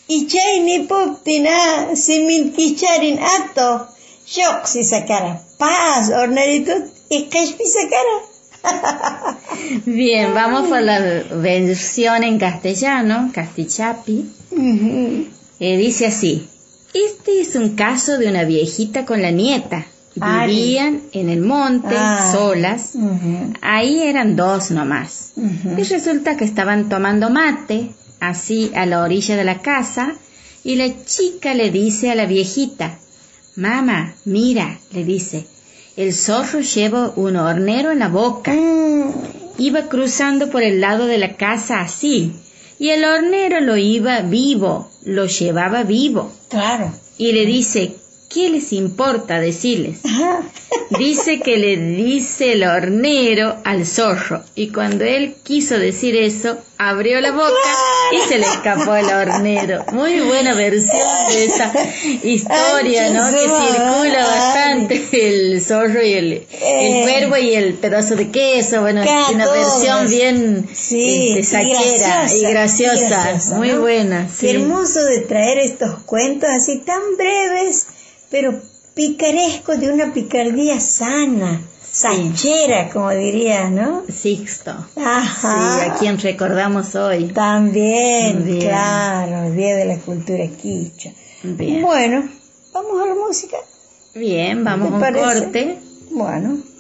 [0.07, 3.87] Y chay ni puptina simin kicharin ato.
[4.27, 5.41] Shok si sacara.
[5.57, 8.25] Paz orneritut y kashpi sacara.
[9.85, 14.25] Bien, vamos por la versión en castellano, castichapi.
[15.59, 16.47] Eh, dice así,
[16.95, 19.85] este es un caso de una viejita con la nieta.
[20.19, 20.55] Ay.
[20.55, 22.29] Vivían en el monte, Ah.
[22.33, 22.93] solas.
[23.61, 25.31] Ahí eran dos nomás.
[25.35, 25.75] Ujú.
[25.77, 27.91] Y resulta que estaban tomando mate,
[28.21, 30.13] así a la orilla de la casa,
[30.63, 32.97] y la chica le dice a la viejita,
[33.57, 35.47] Mamá, mira, le dice,
[35.95, 38.53] el zorro lleva un hornero en la boca.
[38.53, 39.11] Mm,
[39.57, 42.33] Iba cruzando por el lado de la casa así,
[42.79, 46.31] y el hornero lo iba vivo, lo llevaba vivo.
[46.49, 46.91] claro.
[47.17, 47.95] Y le dice,
[48.29, 49.99] ¿qué les importa decirles?
[50.03, 50.41] Ajá.
[50.99, 57.21] Dice que le dice el hornero al zorro y cuando él quiso decir eso, abrió
[57.21, 57.53] la boca
[58.11, 59.83] y se le escapó el hornero.
[59.93, 61.73] Muy buena versión de esa
[62.23, 63.31] historia, ¿no?
[63.31, 66.47] Que circula bastante el zorro y el,
[66.79, 68.81] el cuervo y el pedazo de queso.
[68.81, 72.35] Bueno, Claro, una versión bien Sí, este, y saquera y graciosa.
[72.35, 73.81] y graciosa, Muy ¿no?
[73.81, 74.27] buena.
[74.39, 77.87] Qué hermoso de traer estos cuentos así tan breves,
[78.29, 78.59] pero
[78.95, 81.61] picarescos de una picardía sana,
[81.91, 84.03] sachera, como diría, ¿no?
[84.09, 84.71] Sixto.
[84.95, 85.79] Ajá.
[85.83, 87.25] Sí, a quien recordamos hoy.
[87.33, 88.59] También, Bien.
[88.59, 91.11] claro, el Día de la Cultura Quichua.
[91.43, 91.81] Bien.
[91.81, 92.27] Bueno,
[92.73, 93.57] vamos a la música.
[94.13, 95.23] Bien, vamos ¿Te a un parece?
[95.43, 95.77] corte.
[96.11, 96.74] Bueno.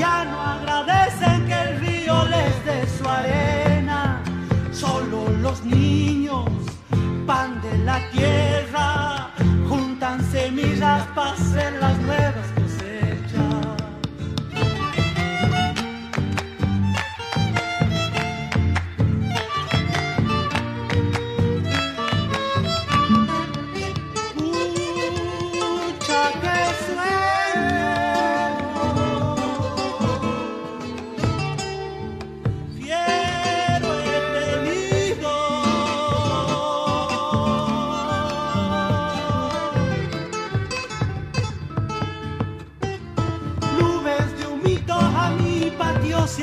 [0.00, 4.22] Ya no agradecen que el río les dé su arena.
[4.72, 6.48] Solo los niños,
[7.26, 9.30] pan de la tierra,
[9.68, 12.49] juntan semillas para hacer las nuevas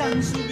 [0.10, 0.47] 城市。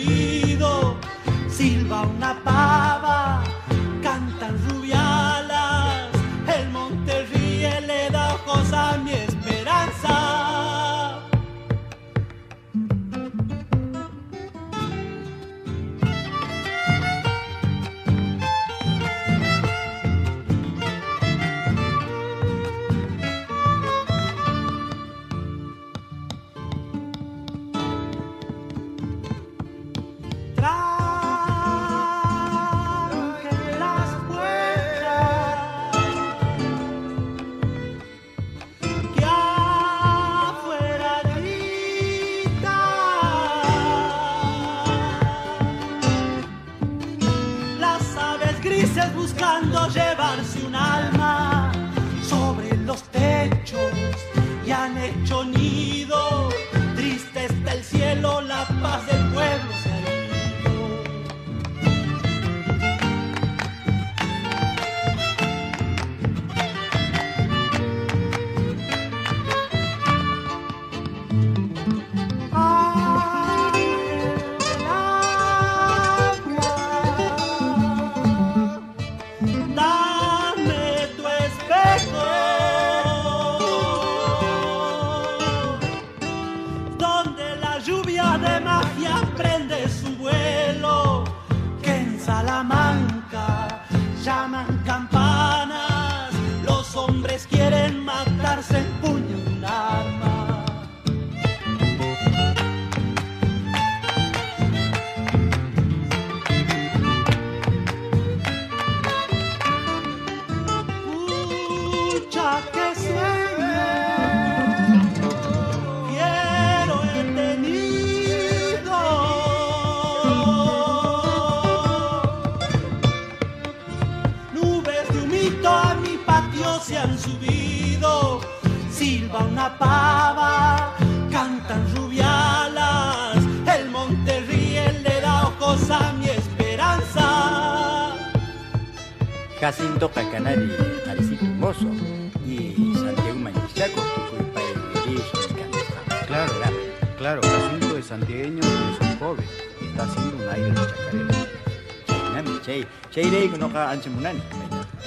[153.85, 154.41] Ka anchemunani.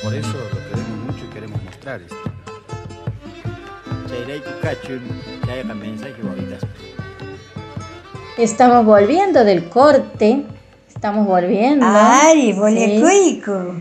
[0.05, 2.15] Por eso lo queremos mucho y queremos mostrar esto.
[8.37, 10.45] Estamos volviendo del corte.
[10.87, 11.85] Estamos volviendo.
[12.35, 12.53] Sí.
[12.53, 13.75] bolecuico.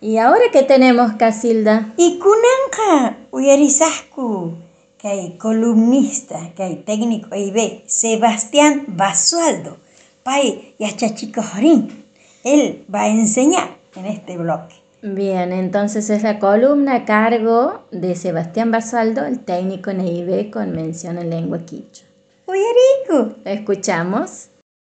[0.00, 1.92] ¿Y ahora qué tenemos, Casilda?
[1.96, 4.54] Y kunanqa uyarisasku
[5.02, 9.78] kay columnista, kay técnico IB, Sebastián Basualdo.
[10.22, 12.04] Pay yachachikorin.
[12.44, 14.74] Él va a enseñar en este bloque.
[15.02, 20.72] Bien, entonces es la columna a cargo de Sebastián Basaldo, el técnico en EIB con
[20.72, 22.06] mención en lengua quichua.
[22.46, 23.36] Uyarico.
[23.44, 24.48] ¿La escuchamos?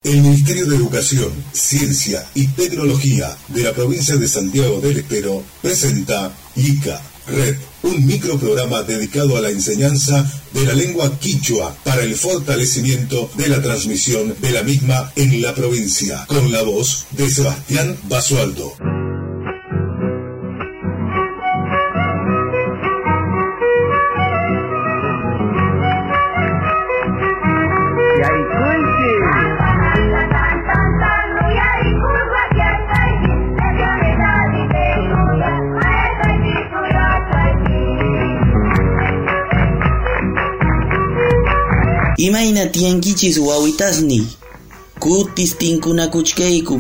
[0.05, 6.31] El Ministerio de Educación, Ciencia y Tecnología de la provincia de Santiago del Estero presenta
[6.55, 7.57] ICA Red,
[7.87, 13.63] un microprograma dedicado a la enseñanza de la lengua quichua para el fortalecimiento de la
[13.63, 18.75] transmisión de la misma en la provincia, con la voz de Sebastián Basualdo.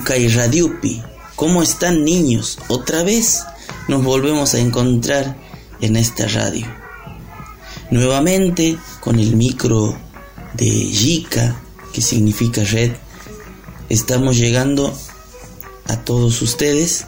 [0.03, 1.03] Kay radiopi.
[1.35, 2.59] ¿Cómo están niños?
[2.68, 3.43] Otra vez
[3.87, 5.37] nos volvemos a encontrar
[5.83, 6.66] en esta radio.
[7.91, 9.95] Nuevamente con el micro
[10.55, 11.61] de Yika,
[11.93, 12.93] que significa red,
[13.91, 14.99] estamos llegando
[15.89, 17.05] a todos ustedes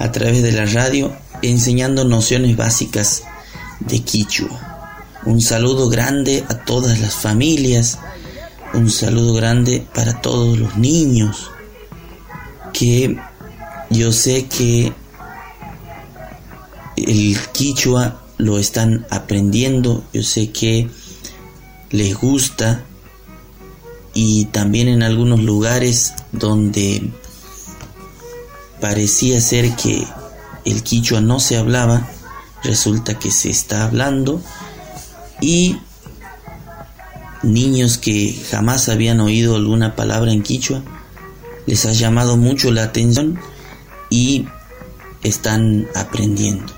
[0.00, 3.22] a través de la radio enseñando nociones básicas
[3.78, 4.73] de Quichua.
[5.26, 7.98] Un saludo grande a todas las familias,
[8.74, 11.50] un saludo grande para todos los niños,
[12.74, 13.16] que
[13.88, 14.92] yo sé que
[16.96, 20.90] el quichua lo están aprendiendo, yo sé que
[21.90, 22.84] les gusta.
[24.12, 27.10] Y también en algunos lugares donde
[28.80, 30.06] parecía ser que
[30.66, 32.08] el quichua no se hablaba,
[32.62, 34.40] resulta que se está hablando
[35.40, 35.76] y
[37.42, 40.82] niños que jamás habían oído alguna palabra en quichua
[41.66, 43.38] les ha llamado mucho la atención
[44.10, 44.46] y
[45.22, 46.72] están aprendiendo.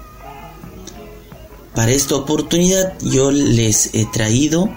[1.75, 4.71] Para esta oportunidad yo les he traído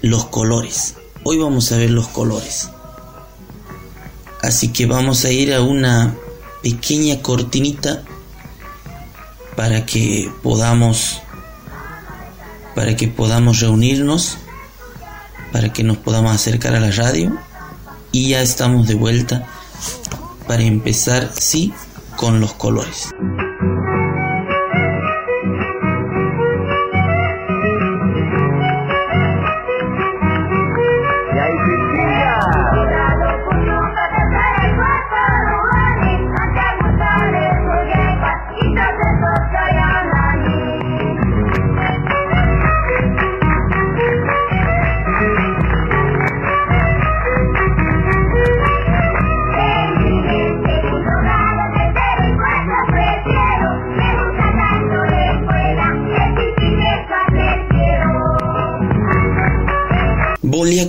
[0.00, 0.94] los colores.
[1.24, 2.70] Hoy vamos a ver los colores.
[4.40, 6.16] Así que vamos a ir a una
[6.62, 8.04] pequeña cortinita
[9.56, 11.20] para que podamos
[12.78, 14.38] para que podamos reunirnos,
[15.50, 17.36] para que nos podamos acercar a la radio
[18.12, 19.48] y ya estamos de vuelta
[20.46, 21.72] para empezar, sí,
[22.14, 23.10] con los colores.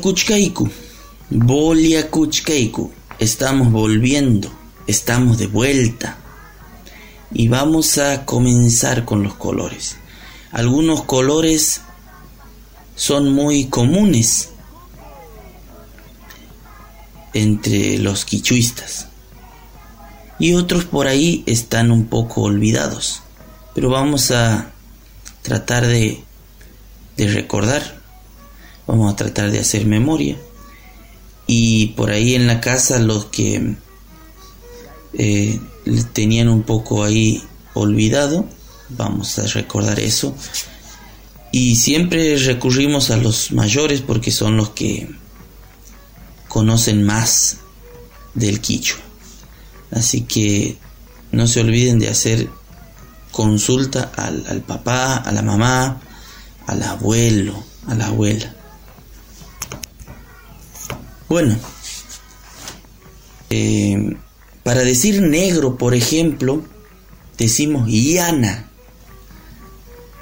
[0.09, 0.67] Boliacuchcaicu,
[1.29, 4.51] Boliacuchcaicu, estamos volviendo,
[4.87, 6.17] estamos de vuelta.
[7.31, 9.97] Y vamos a comenzar con los colores.
[10.51, 11.81] Algunos colores
[12.95, 14.49] son muy comunes
[17.35, 19.09] entre los quichuistas.
[20.39, 23.21] Y otros por ahí están un poco olvidados.
[23.75, 24.71] Pero vamos a
[25.43, 26.23] tratar de,
[27.15, 27.98] de recordar,
[28.89, 30.35] vamos a tratar de hacer memoria.
[31.45, 33.75] Y por ahí en la casa los que
[35.13, 35.59] eh,
[36.11, 37.43] tenían un poco ahí
[37.75, 38.47] olvidado,
[38.89, 40.35] vamos a recordar eso.
[41.51, 45.07] Y siempre recurrimos a los mayores porque son los que
[46.47, 47.57] conocen más
[48.33, 49.01] del quichua.
[49.91, 50.77] Así que
[51.31, 52.49] no se olviden de hacer
[53.31, 56.01] consulta al, papá, a la mamá,
[56.65, 58.55] al abuelo, a la abuela.
[61.29, 61.55] Bueno,
[63.51, 64.17] eh,
[64.63, 66.63] para decir negro, por ejemplo,
[67.37, 68.65] decimos yana.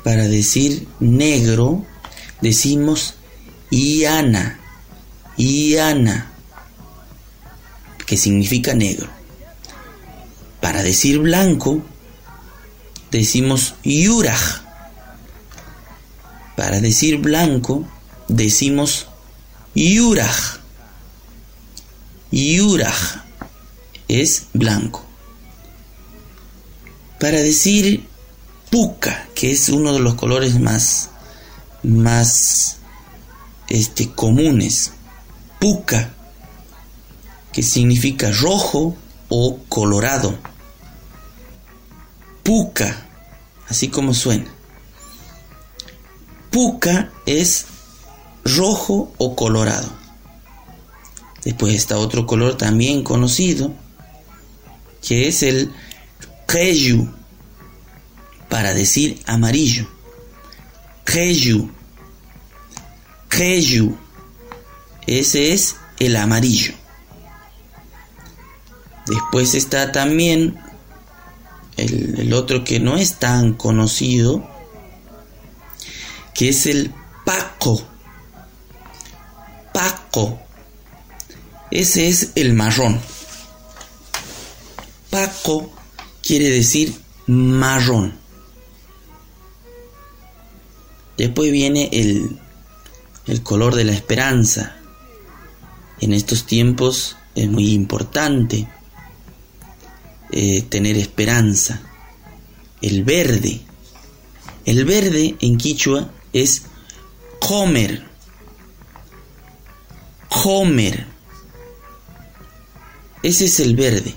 [0.04, 1.86] Para decir negro,
[2.42, 3.16] decimos
[3.70, 4.60] iana,
[5.38, 6.32] iana,
[8.06, 9.08] que significa negro.
[10.60, 11.82] Para decir blanco,
[13.12, 14.62] decimos yuraj.
[16.56, 17.88] Para decir blanco,
[18.28, 19.08] decimos
[19.74, 20.57] yuraj.
[22.32, 23.24] Yuraj
[24.08, 25.04] es blanco.
[27.20, 28.08] Para decir
[28.70, 31.10] puca, que es uno de los colores más,
[31.84, 32.78] más
[33.70, 34.92] este, comunes,
[35.60, 36.14] puca,
[37.52, 38.96] que significa rojo
[39.30, 40.38] o colorado.
[42.44, 43.06] Puca,
[43.68, 44.48] así como suena.
[46.52, 47.66] Puca es
[48.46, 50.07] rojo o colorado.
[51.44, 53.74] Después está otro color también conocido,
[55.02, 55.72] que es el
[56.48, 57.10] Keyu,
[58.50, 59.88] para decir amarillo.
[61.06, 61.72] Keyu.
[63.30, 63.98] Keyu.
[65.06, 66.74] Ese es el amarillo.
[69.06, 70.60] Después está también
[71.78, 74.46] el, otro que no es tan conocido,
[76.34, 77.82] que es el Paco.
[79.74, 80.40] Paco.
[81.78, 83.00] Ese es el marrón.
[85.12, 85.72] Paco
[86.24, 86.92] quiere decir
[87.28, 88.16] marrón.
[91.20, 92.40] Después viene el,
[93.28, 94.78] el color de la esperanza.
[96.02, 98.68] En estos tiempos es muy importante
[100.32, 101.80] eh, tener esperanza.
[102.82, 103.62] El verde.
[104.66, 106.64] El verde en quichua es
[107.40, 108.04] comer.
[110.28, 111.17] Comer.
[113.24, 114.14] Ese es el verde.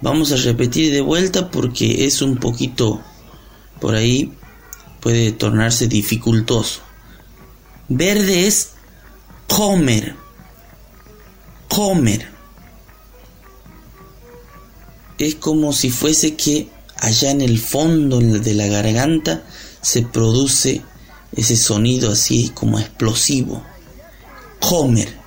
[0.00, 3.00] Vamos a repetir de vuelta porque es un poquito
[3.80, 4.32] por ahí
[5.00, 6.80] puede tornarse dificultoso.
[7.88, 8.70] Verde es
[9.48, 10.16] comer.
[11.68, 12.34] Comer
[15.18, 19.44] es como si fuese que allá en el fondo de la garganta
[19.80, 20.82] se produce
[21.32, 23.62] ese sonido así como explosivo.
[24.60, 25.23] Homer.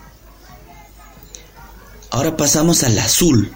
[2.18, 3.52] Ahora pasamos al azul,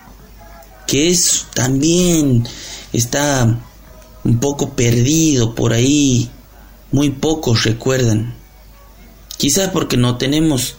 [0.85, 2.47] que es también
[2.93, 3.59] está
[4.23, 6.29] un poco perdido por ahí,
[6.91, 8.35] muy pocos recuerdan.
[9.35, 10.75] Quizás porque no tenemos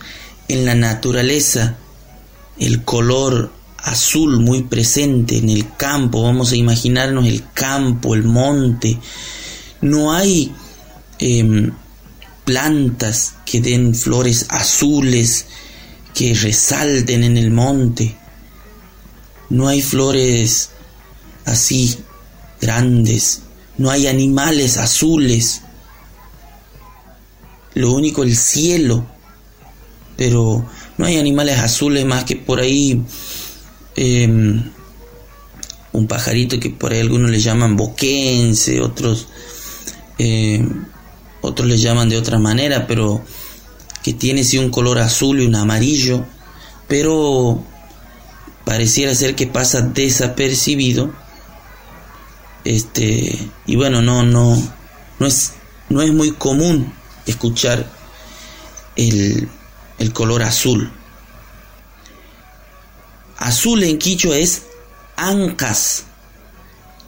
[0.46, 1.74] en la naturaleza
[2.56, 9.00] el color azul muy presente en el campo, vamos a imaginarnos el campo, el monte.
[9.80, 10.54] No hay
[11.18, 11.72] em,
[12.44, 15.46] plantas que den flores azules
[16.14, 18.16] que resalten en el monte.
[19.50, 20.70] No hay flores
[21.44, 21.98] así
[22.60, 23.42] grandes.
[23.78, 25.62] No hay animales azules.
[27.74, 29.06] Lo único el cielo.
[30.16, 33.02] Pero no hay animales azules más que por ahí
[33.94, 34.70] Em,
[35.92, 39.28] un pajarito que por ahí algunos le llaman boquense, otros,
[40.18, 40.86] em,
[41.42, 43.22] otros le llaman de otra manera, pero
[44.02, 46.24] que tiene sí un color azul y un amarillo,
[46.88, 47.62] pero
[48.64, 51.12] pareciera ser que pasa desapercibido.
[52.64, 54.56] Este, y bueno, no, no,
[55.18, 55.52] no es,
[55.88, 56.92] no es muy común
[57.26, 57.86] escuchar
[58.96, 59.48] el,
[59.98, 60.90] el color azul.
[63.38, 64.62] Azul en quichua es
[65.16, 66.04] ancas.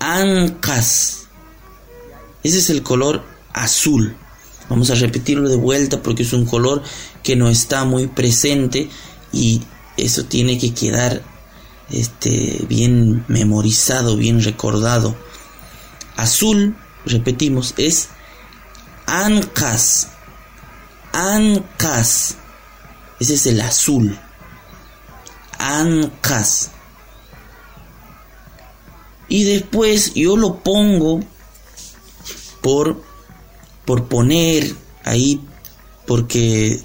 [0.01, 1.29] Ancas.
[2.43, 4.17] Ese es el color azul.
[4.69, 6.83] Vamos a repetirlo de vuelta porque es un color
[7.23, 8.89] que no está muy presente
[9.33, 9.63] y
[9.97, 11.23] eso tiene que quedar
[11.91, 15.17] este, bien memorizado, bien recordado.
[16.17, 18.09] Azul, repetimos, es
[19.07, 20.09] ancas.
[21.13, 22.37] Ancas.
[23.21, 24.19] Ese es el azul.
[25.59, 26.71] Ancas.
[29.29, 31.21] y después yo lo pongo
[32.61, 33.03] por,
[33.85, 34.75] por poner
[35.05, 35.41] ahí,
[36.07, 36.81] porque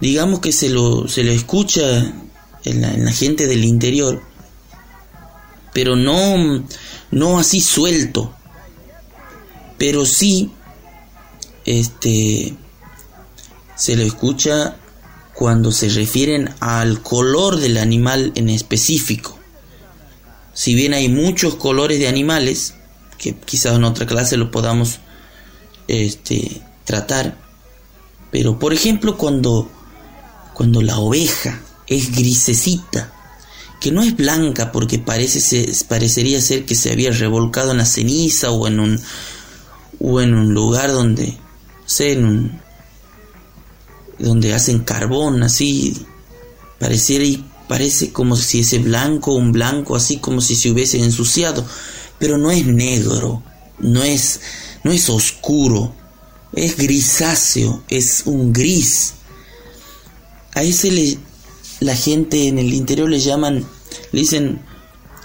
[0.00, 2.14] digamos que se lo, se lo escucha
[2.64, 4.22] en la, en la gente del interior,
[5.72, 6.64] pero no,
[7.10, 8.34] no así suelto,
[9.78, 10.50] pero sí,
[11.64, 12.56] este,
[13.76, 14.76] se lo escucha
[15.34, 19.38] cuando se refieren al color del animal en específico.
[20.52, 22.74] Si bien hay muchos colores de animales,
[23.18, 25.00] que quizás en otra clase lo podamos
[25.88, 27.36] este, tratar,
[28.30, 29.70] pero por ejemplo cuando,
[30.54, 33.12] cuando la oveja es grisecita,
[33.80, 37.84] que no es blanca porque parece se, parecería ser que se había revolcado en la
[37.84, 39.00] ceniza o en un,
[40.00, 41.36] o en un lugar donde,
[41.84, 42.60] sé, en un,
[44.18, 46.06] donde hacen carbón, así,
[46.78, 51.64] pareciera y parece como si ese blanco, un blanco así como si se hubiese ensuciado,
[52.18, 53.42] pero no es negro,
[53.78, 54.40] no es,
[54.82, 55.33] no es oscuro,
[56.52, 59.14] es grisáceo, es un gris.
[60.54, 61.18] A ese le,
[61.80, 63.66] la gente en el interior le llaman,
[64.12, 64.60] le dicen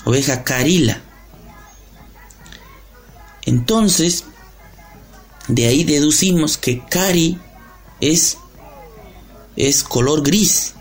[0.05, 1.01] oveja carila.
[3.45, 4.25] Entonces,
[5.47, 7.39] de ahí deducimos que cari
[8.01, 8.37] es
[9.55, 10.73] es color gris.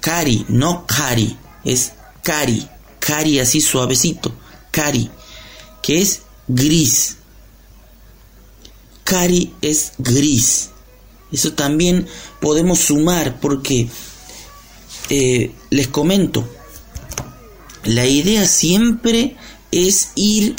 [0.00, 2.66] Cari, no cari, es cari,
[2.98, 4.32] cari así suavecito,
[4.70, 5.10] cari,
[5.82, 7.18] que es gris.
[9.08, 10.68] Cari es gris.
[11.32, 12.06] Eso también
[12.42, 13.88] podemos sumar porque
[15.08, 16.46] eh, les comento,
[17.84, 19.34] la idea siempre
[19.70, 20.56] es ir,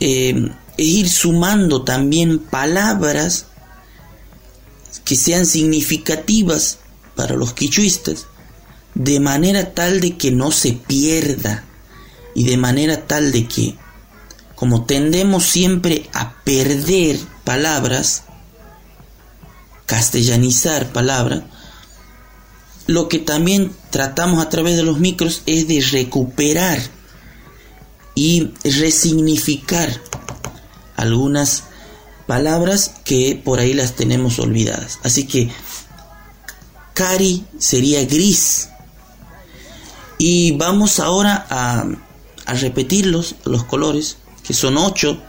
[0.00, 3.46] eh, es ir sumando también palabras
[5.06, 6.80] que sean significativas
[7.16, 8.26] para los quichuistas,
[8.94, 11.64] de manera tal de que no se pierda
[12.34, 13.76] y de manera tal de que,
[14.60, 18.24] como tendemos siempre a perder palabras,
[19.86, 21.44] castellanizar palabras,
[22.86, 26.78] lo que también tratamos a través de los micros es de recuperar
[28.14, 29.98] y resignificar
[30.94, 31.62] algunas
[32.26, 34.98] palabras que por ahí las tenemos olvidadas.
[35.02, 35.50] Así que
[36.92, 38.68] cari sería gris.
[40.18, 41.86] Y vamos ahora a,
[42.44, 44.18] a repetirlos, los colores,
[44.52, 45.22] son ocho.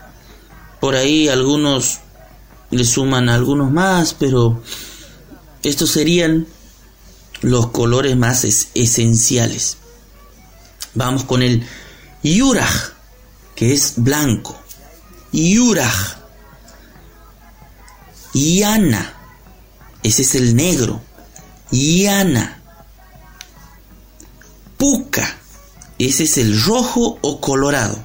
[0.79, 1.99] Por ahí algunos
[2.69, 4.61] le suman algunos más, pero
[5.63, 6.47] estos serían
[7.41, 8.43] los colores más
[8.73, 9.77] esenciales.
[10.93, 11.65] Vamos con el
[12.23, 12.93] yuraj,
[13.55, 14.57] que es blanco.
[15.31, 16.21] Yuraj
[18.33, 19.13] Yana.
[20.03, 21.01] Ese es el negro.
[21.71, 22.61] Yana.
[24.77, 25.37] Puca.
[25.99, 28.03] Ese es el rojo o colorado.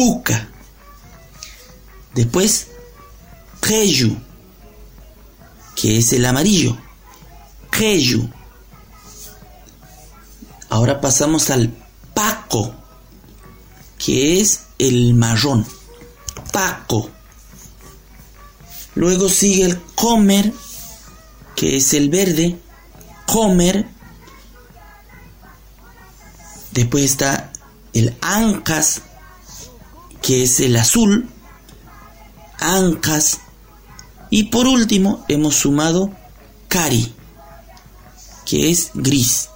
[0.00, 0.48] Puca.
[2.14, 2.68] Después,
[3.60, 4.16] Keyu.
[5.76, 6.74] Que es el amarillo.
[7.70, 8.26] Keyu.
[10.70, 11.68] Ahora pasamos al
[12.14, 12.74] Paco.
[14.02, 15.66] Que es el marrón.
[16.50, 17.10] Paco.
[18.94, 20.50] Luego sigue el comer,
[21.54, 22.58] que es el verde.
[23.26, 23.86] Comer.
[26.72, 27.52] Después está
[27.92, 29.02] el ancas,
[30.30, 31.28] que es el azul.
[32.60, 33.40] Ancas.
[34.30, 36.12] Y por último hemos sumado
[36.68, 37.12] cari,
[38.46, 39.48] que es gris.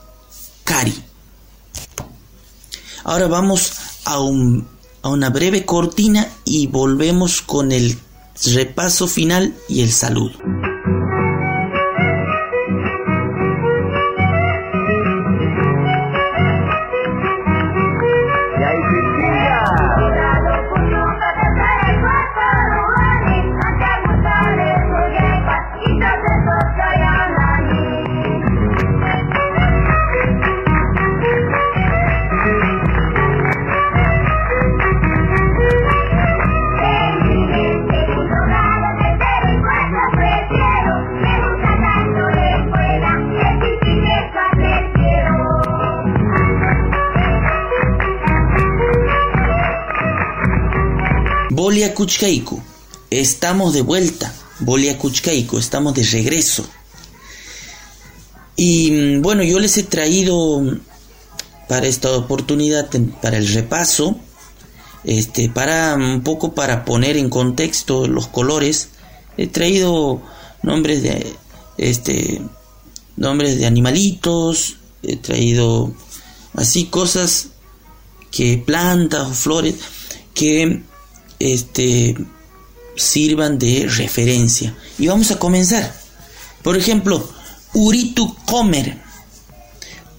[0.64, 0.92] Cari.
[3.04, 3.72] Ahora vamos
[4.04, 7.96] a, a una breve cortina y volvemos con el
[8.44, 10.63] repaso final y el saludo.
[53.10, 54.34] Estamos de vuelta.
[54.60, 56.66] Bolia Kuchkaiku, estamos de regreso.
[58.56, 60.62] Y mm, bueno, yo les he traído
[61.68, 62.90] para esta oportunidad,
[63.22, 64.16] para el repaso,
[65.04, 68.90] este, para un poco para poner en contexto los colores,
[69.36, 70.20] he traído
[70.62, 71.34] nombres de,
[71.78, 72.42] este,
[73.16, 75.92] nombres de animalitos, he traído
[76.54, 77.48] así cosas
[78.30, 79.76] que plantas o flores
[80.34, 80.82] que
[81.38, 82.16] este,
[82.96, 84.74] sirvan de referencia.
[84.98, 85.94] Y vamos a comenzar.
[86.62, 87.28] Por ejemplo,
[87.74, 88.98] Uritu comer.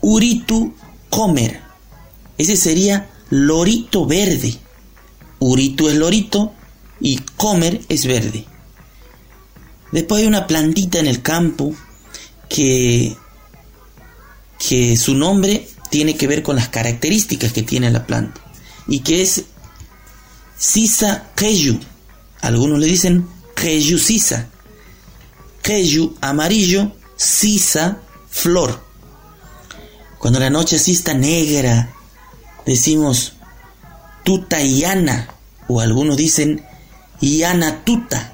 [0.01, 0.73] Uritu
[1.09, 1.61] comer.
[2.37, 4.55] Ese sería lorito verde.
[5.39, 6.53] Uritu es lorito
[6.99, 8.45] y comer es verde.
[9.91, 11.73] Después hay una plantita en el campo
[12.49, 13.15] que,
[14.59, 18.41] que su nombre tiene que ver con las características que tiene la planta
[18.87, 19.45] y que es
[20.57, 21.79] Sisa Keyu.
[22.41, 24.47] Algunos le dicen Keyu Sisa.
[25.61, 27.97] Keyu amarillo, Sisa
[28.29, 28.81] flor.
[30.19, 31.93] Cuando la noche así está negra,
[32.65, 33.33] decimos
[34.23, 35.27] tuta yana,
[35.67, 36.65] o algunos dicen
[37.21, 38.33] yana tuta.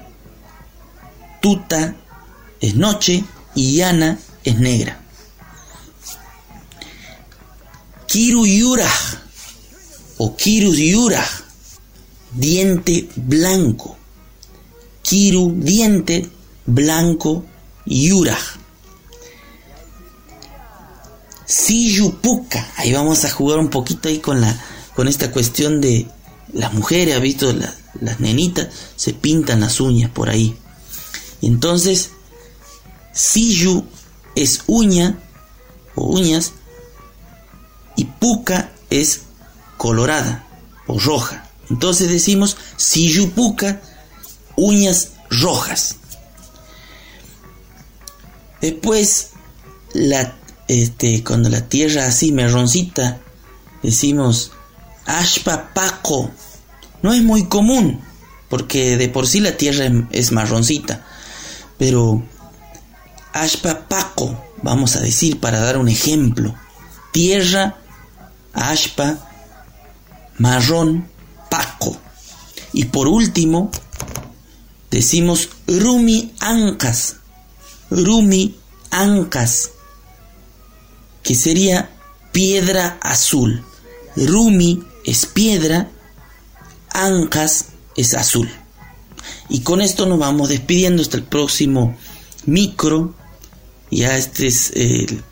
[1.40, 1.94] Tuta
[2.60, 5.00] es noche y yana es negra.
[8.06, 9.16] Kiru yuraj
[10.18, 11.28] o Kiru yuraj,
[12.34, 13.96] diente blanco.
[15.02, 16.28] Kiru, diente
[16.66, 17.44] blanco,
[17.86, 18.56] yuraj.
[21.46, 24.58] Siyupuka, ahí vamos a jugar un poquito ahí con, la,
[24.94, 26.06] con esta cuestión de
[26.54, 27.52] las mujeres, ha visto
[28.00, 30.56] las nenitas, se pintan las uñas por ahí.
[31.42, 32.10] Entonces,
[33.12, 33.84] Siyu
[34.34, 35.18] es uña
[35.94, 36.52] o uñas
[37.96, 39.22] y puca es
[39.76, 40.46] colorada
[40.86, 41.50] o roja.
[41.70, 42.56] Entonces decimos
[43.34, 43.80] puca,
[44.56, 45.96] uñas rojas.
[48.60, 49.30] Después,
[50.68, 53.20] este, cuando la tierra así marroncita,
[53.82, 54.52] decimos
[55.06, 56.30] ashpa paco.
[57.02, 58.00] No es muy común,
[58.48, 61.04] porque de por sí la tierra es marroncita.
[61.78, 62.22] Pero
[63.32, 66.54] ashpa paco, vamos a decir para dar un ejemplo.
[67.12, 67.76] Tierra,
[68.52, 69.18] ashpa,
[70.38, 71.08] marrón,
[71.52, 71.98] paco.
[72.72, 73.70] Y por último,
[74.90, 77.16] decimos rumi ancas,
[77.90, 78.56] rumi
[78.90, 79.72] ancas,
[81.22, 81.90] que sería
[82.32, 83.62] piedra azul.
[84.16, 85.90] Rumi es piedra,
[86.88, 88.50] ancas es azul.
[89.50, 91.98] Y con esto nos vamos despidiendo hasta el próximo
[92.46, 93.14] micro.
[93.90, 95.22] Ya este es el,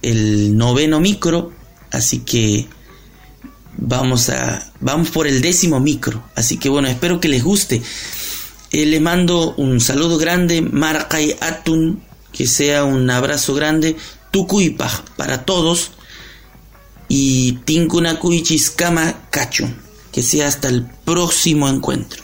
[0.00, 1.52] el noveno micro,
[1.90, 2.66] así que
[3.86, 6.22] vamos a vamos por el décimo micro.
[6.34, 7.82] Así que bueno, espero que les guste.
[8.72, 13.96] Eh, les mando un saludo grande, Maracay Atun, que sea un abrazo grande,
[14.30, 15.92] Tukuipaj para todos
[17.08, 19.76] y Tinkunakuichiskama Kachun,
[20.10, 22.23] que sea hasta el próximo encuentro.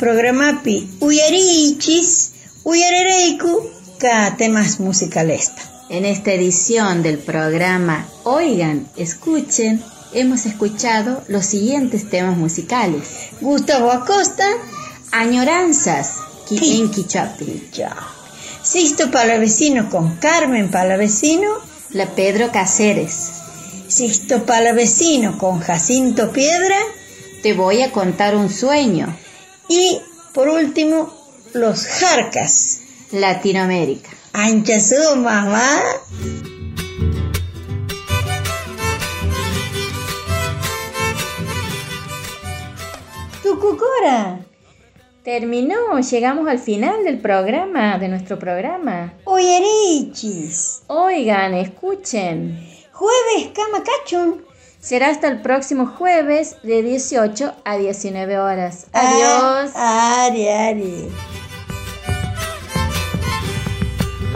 [0.00, 2.10] Programapi uyarichis
[2.64, 3.52] uyarereiku
[4.02, 5.50] ka temas musicales.
[5.90, 9.82] En esta edición del programa Oigan, escuchen,
[10.14, 13.02] hemos escuchado los siguientes temas musicales.
[13.40, 14.46] Gustavo Acosta,
[15.12, 16.14] Añoranzas,
[16.48, 17.70] qui- en Quichapi.
[18.62, 21.50] Sisto Palavecino con Carmen Palavecino,
[21.90, 23.14] La Pedro Cáceres.
[23.88, 26.76] Sisto Palavecino con Jacinto Piedra
[27.42, 29.06] Te voy a contar un sueño.
[29.70, 30.02] Y
[30.34, 31.14] por último
[31.54, 32.80] los Jarcas.
[33.12, 34.10] Latinoamérica.
[34.32, 35.80] Ancha su mamá.
[43.42, 44.40] Tucucora.
[45.24, 49.14] Terminó, llegamos al final del programa, de nuestro programa.
[49.24, 50.82] Oyerichis.
[50.88, 52.66] Oigan, escuchen.
[52.92, 54.49] Jueves Camacachun.
[54.80, 58.86] Será hasta el próximo jueves de 18 a 19 horas.
[58.94, 59.72] Adiós.
[59.76, 61.08] Ah, Ari, Ari.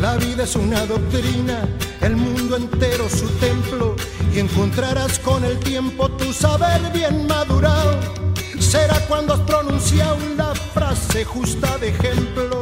[0.02, 1.66] La vida es una doctrina,
[2.02, 3.96] el mundo entero su templo,
[4.34, 7.98] y encontrarás con el tiempo tu saber bien madurado.
[8.60, 12.53] Será cuando has pronunciado la frase justa de ejemplo.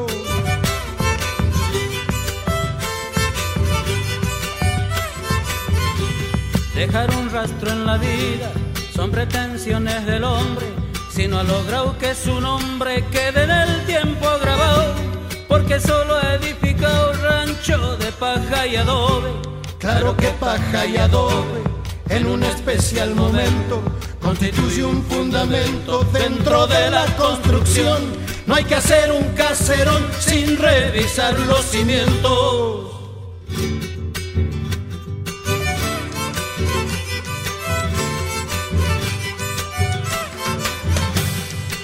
[6.93, 8.53] Dejar un rastro en la vida
[8.95, 10.67] son pretensiones del hombre,
[11.11, 14.93] si no ha logrado que su nombre quede en el tiempo grabado,
[15.49, 19.31] porque solo ha edificado rancho de paja y adobe.
[19.79, 21.63] Claro que paja y adobe,
[22.11, 23.83] en un especial momento,
[24.21, 28.03] constituye un fundamento dentro de la construcción.
[28.47, 33.02] No hay que hacer un caserón sin revisar los cimientos.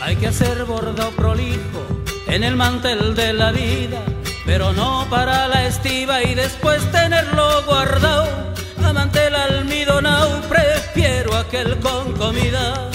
[0.08, 1.86] Hay que hacer bordado prolijo
[2.28, 4.02] en el mantel de la vida,
[4.46, 8.54] pero no para la estiva y después tenerlo guardado.
[8.82, 12.88] A mantel almidonado prefiero aquel con comida.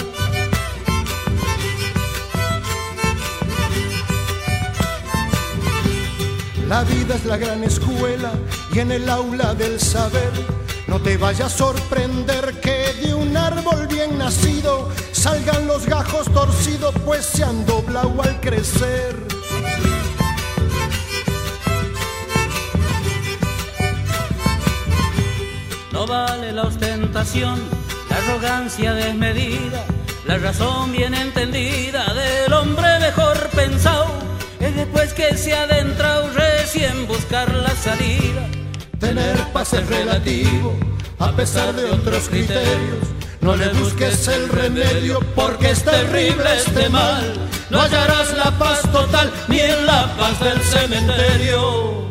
[6.66, 8.32] La vida es la gran escuela
[8.72, 10.32] y en el aula del saber
[10.88, 14.90] no te vaya a sorprender que de un árbol bien nacido
[15.24, 19.16] salgan los gajos torcidos pues se han doblado al crecer.
[25.92, 27.58] No vale la ostentación,
[28.10, 29.82] la arrogancia desmedida,
[30.26, 34.08] la razón bien entendida del hombre mejor pensado.
[34.60, 38.46] Es después que se ha adentrado recién buscar la salida.
[39.00, 40.76] Tener paz es relativo
[41.18, 43.23] a pesar de otros criterios.
[43.44, 47.34] No le busques el remedio porque es terrible este mal.
[47.68, 52.03] No hallarás la paz total ni en la paz del cementerio.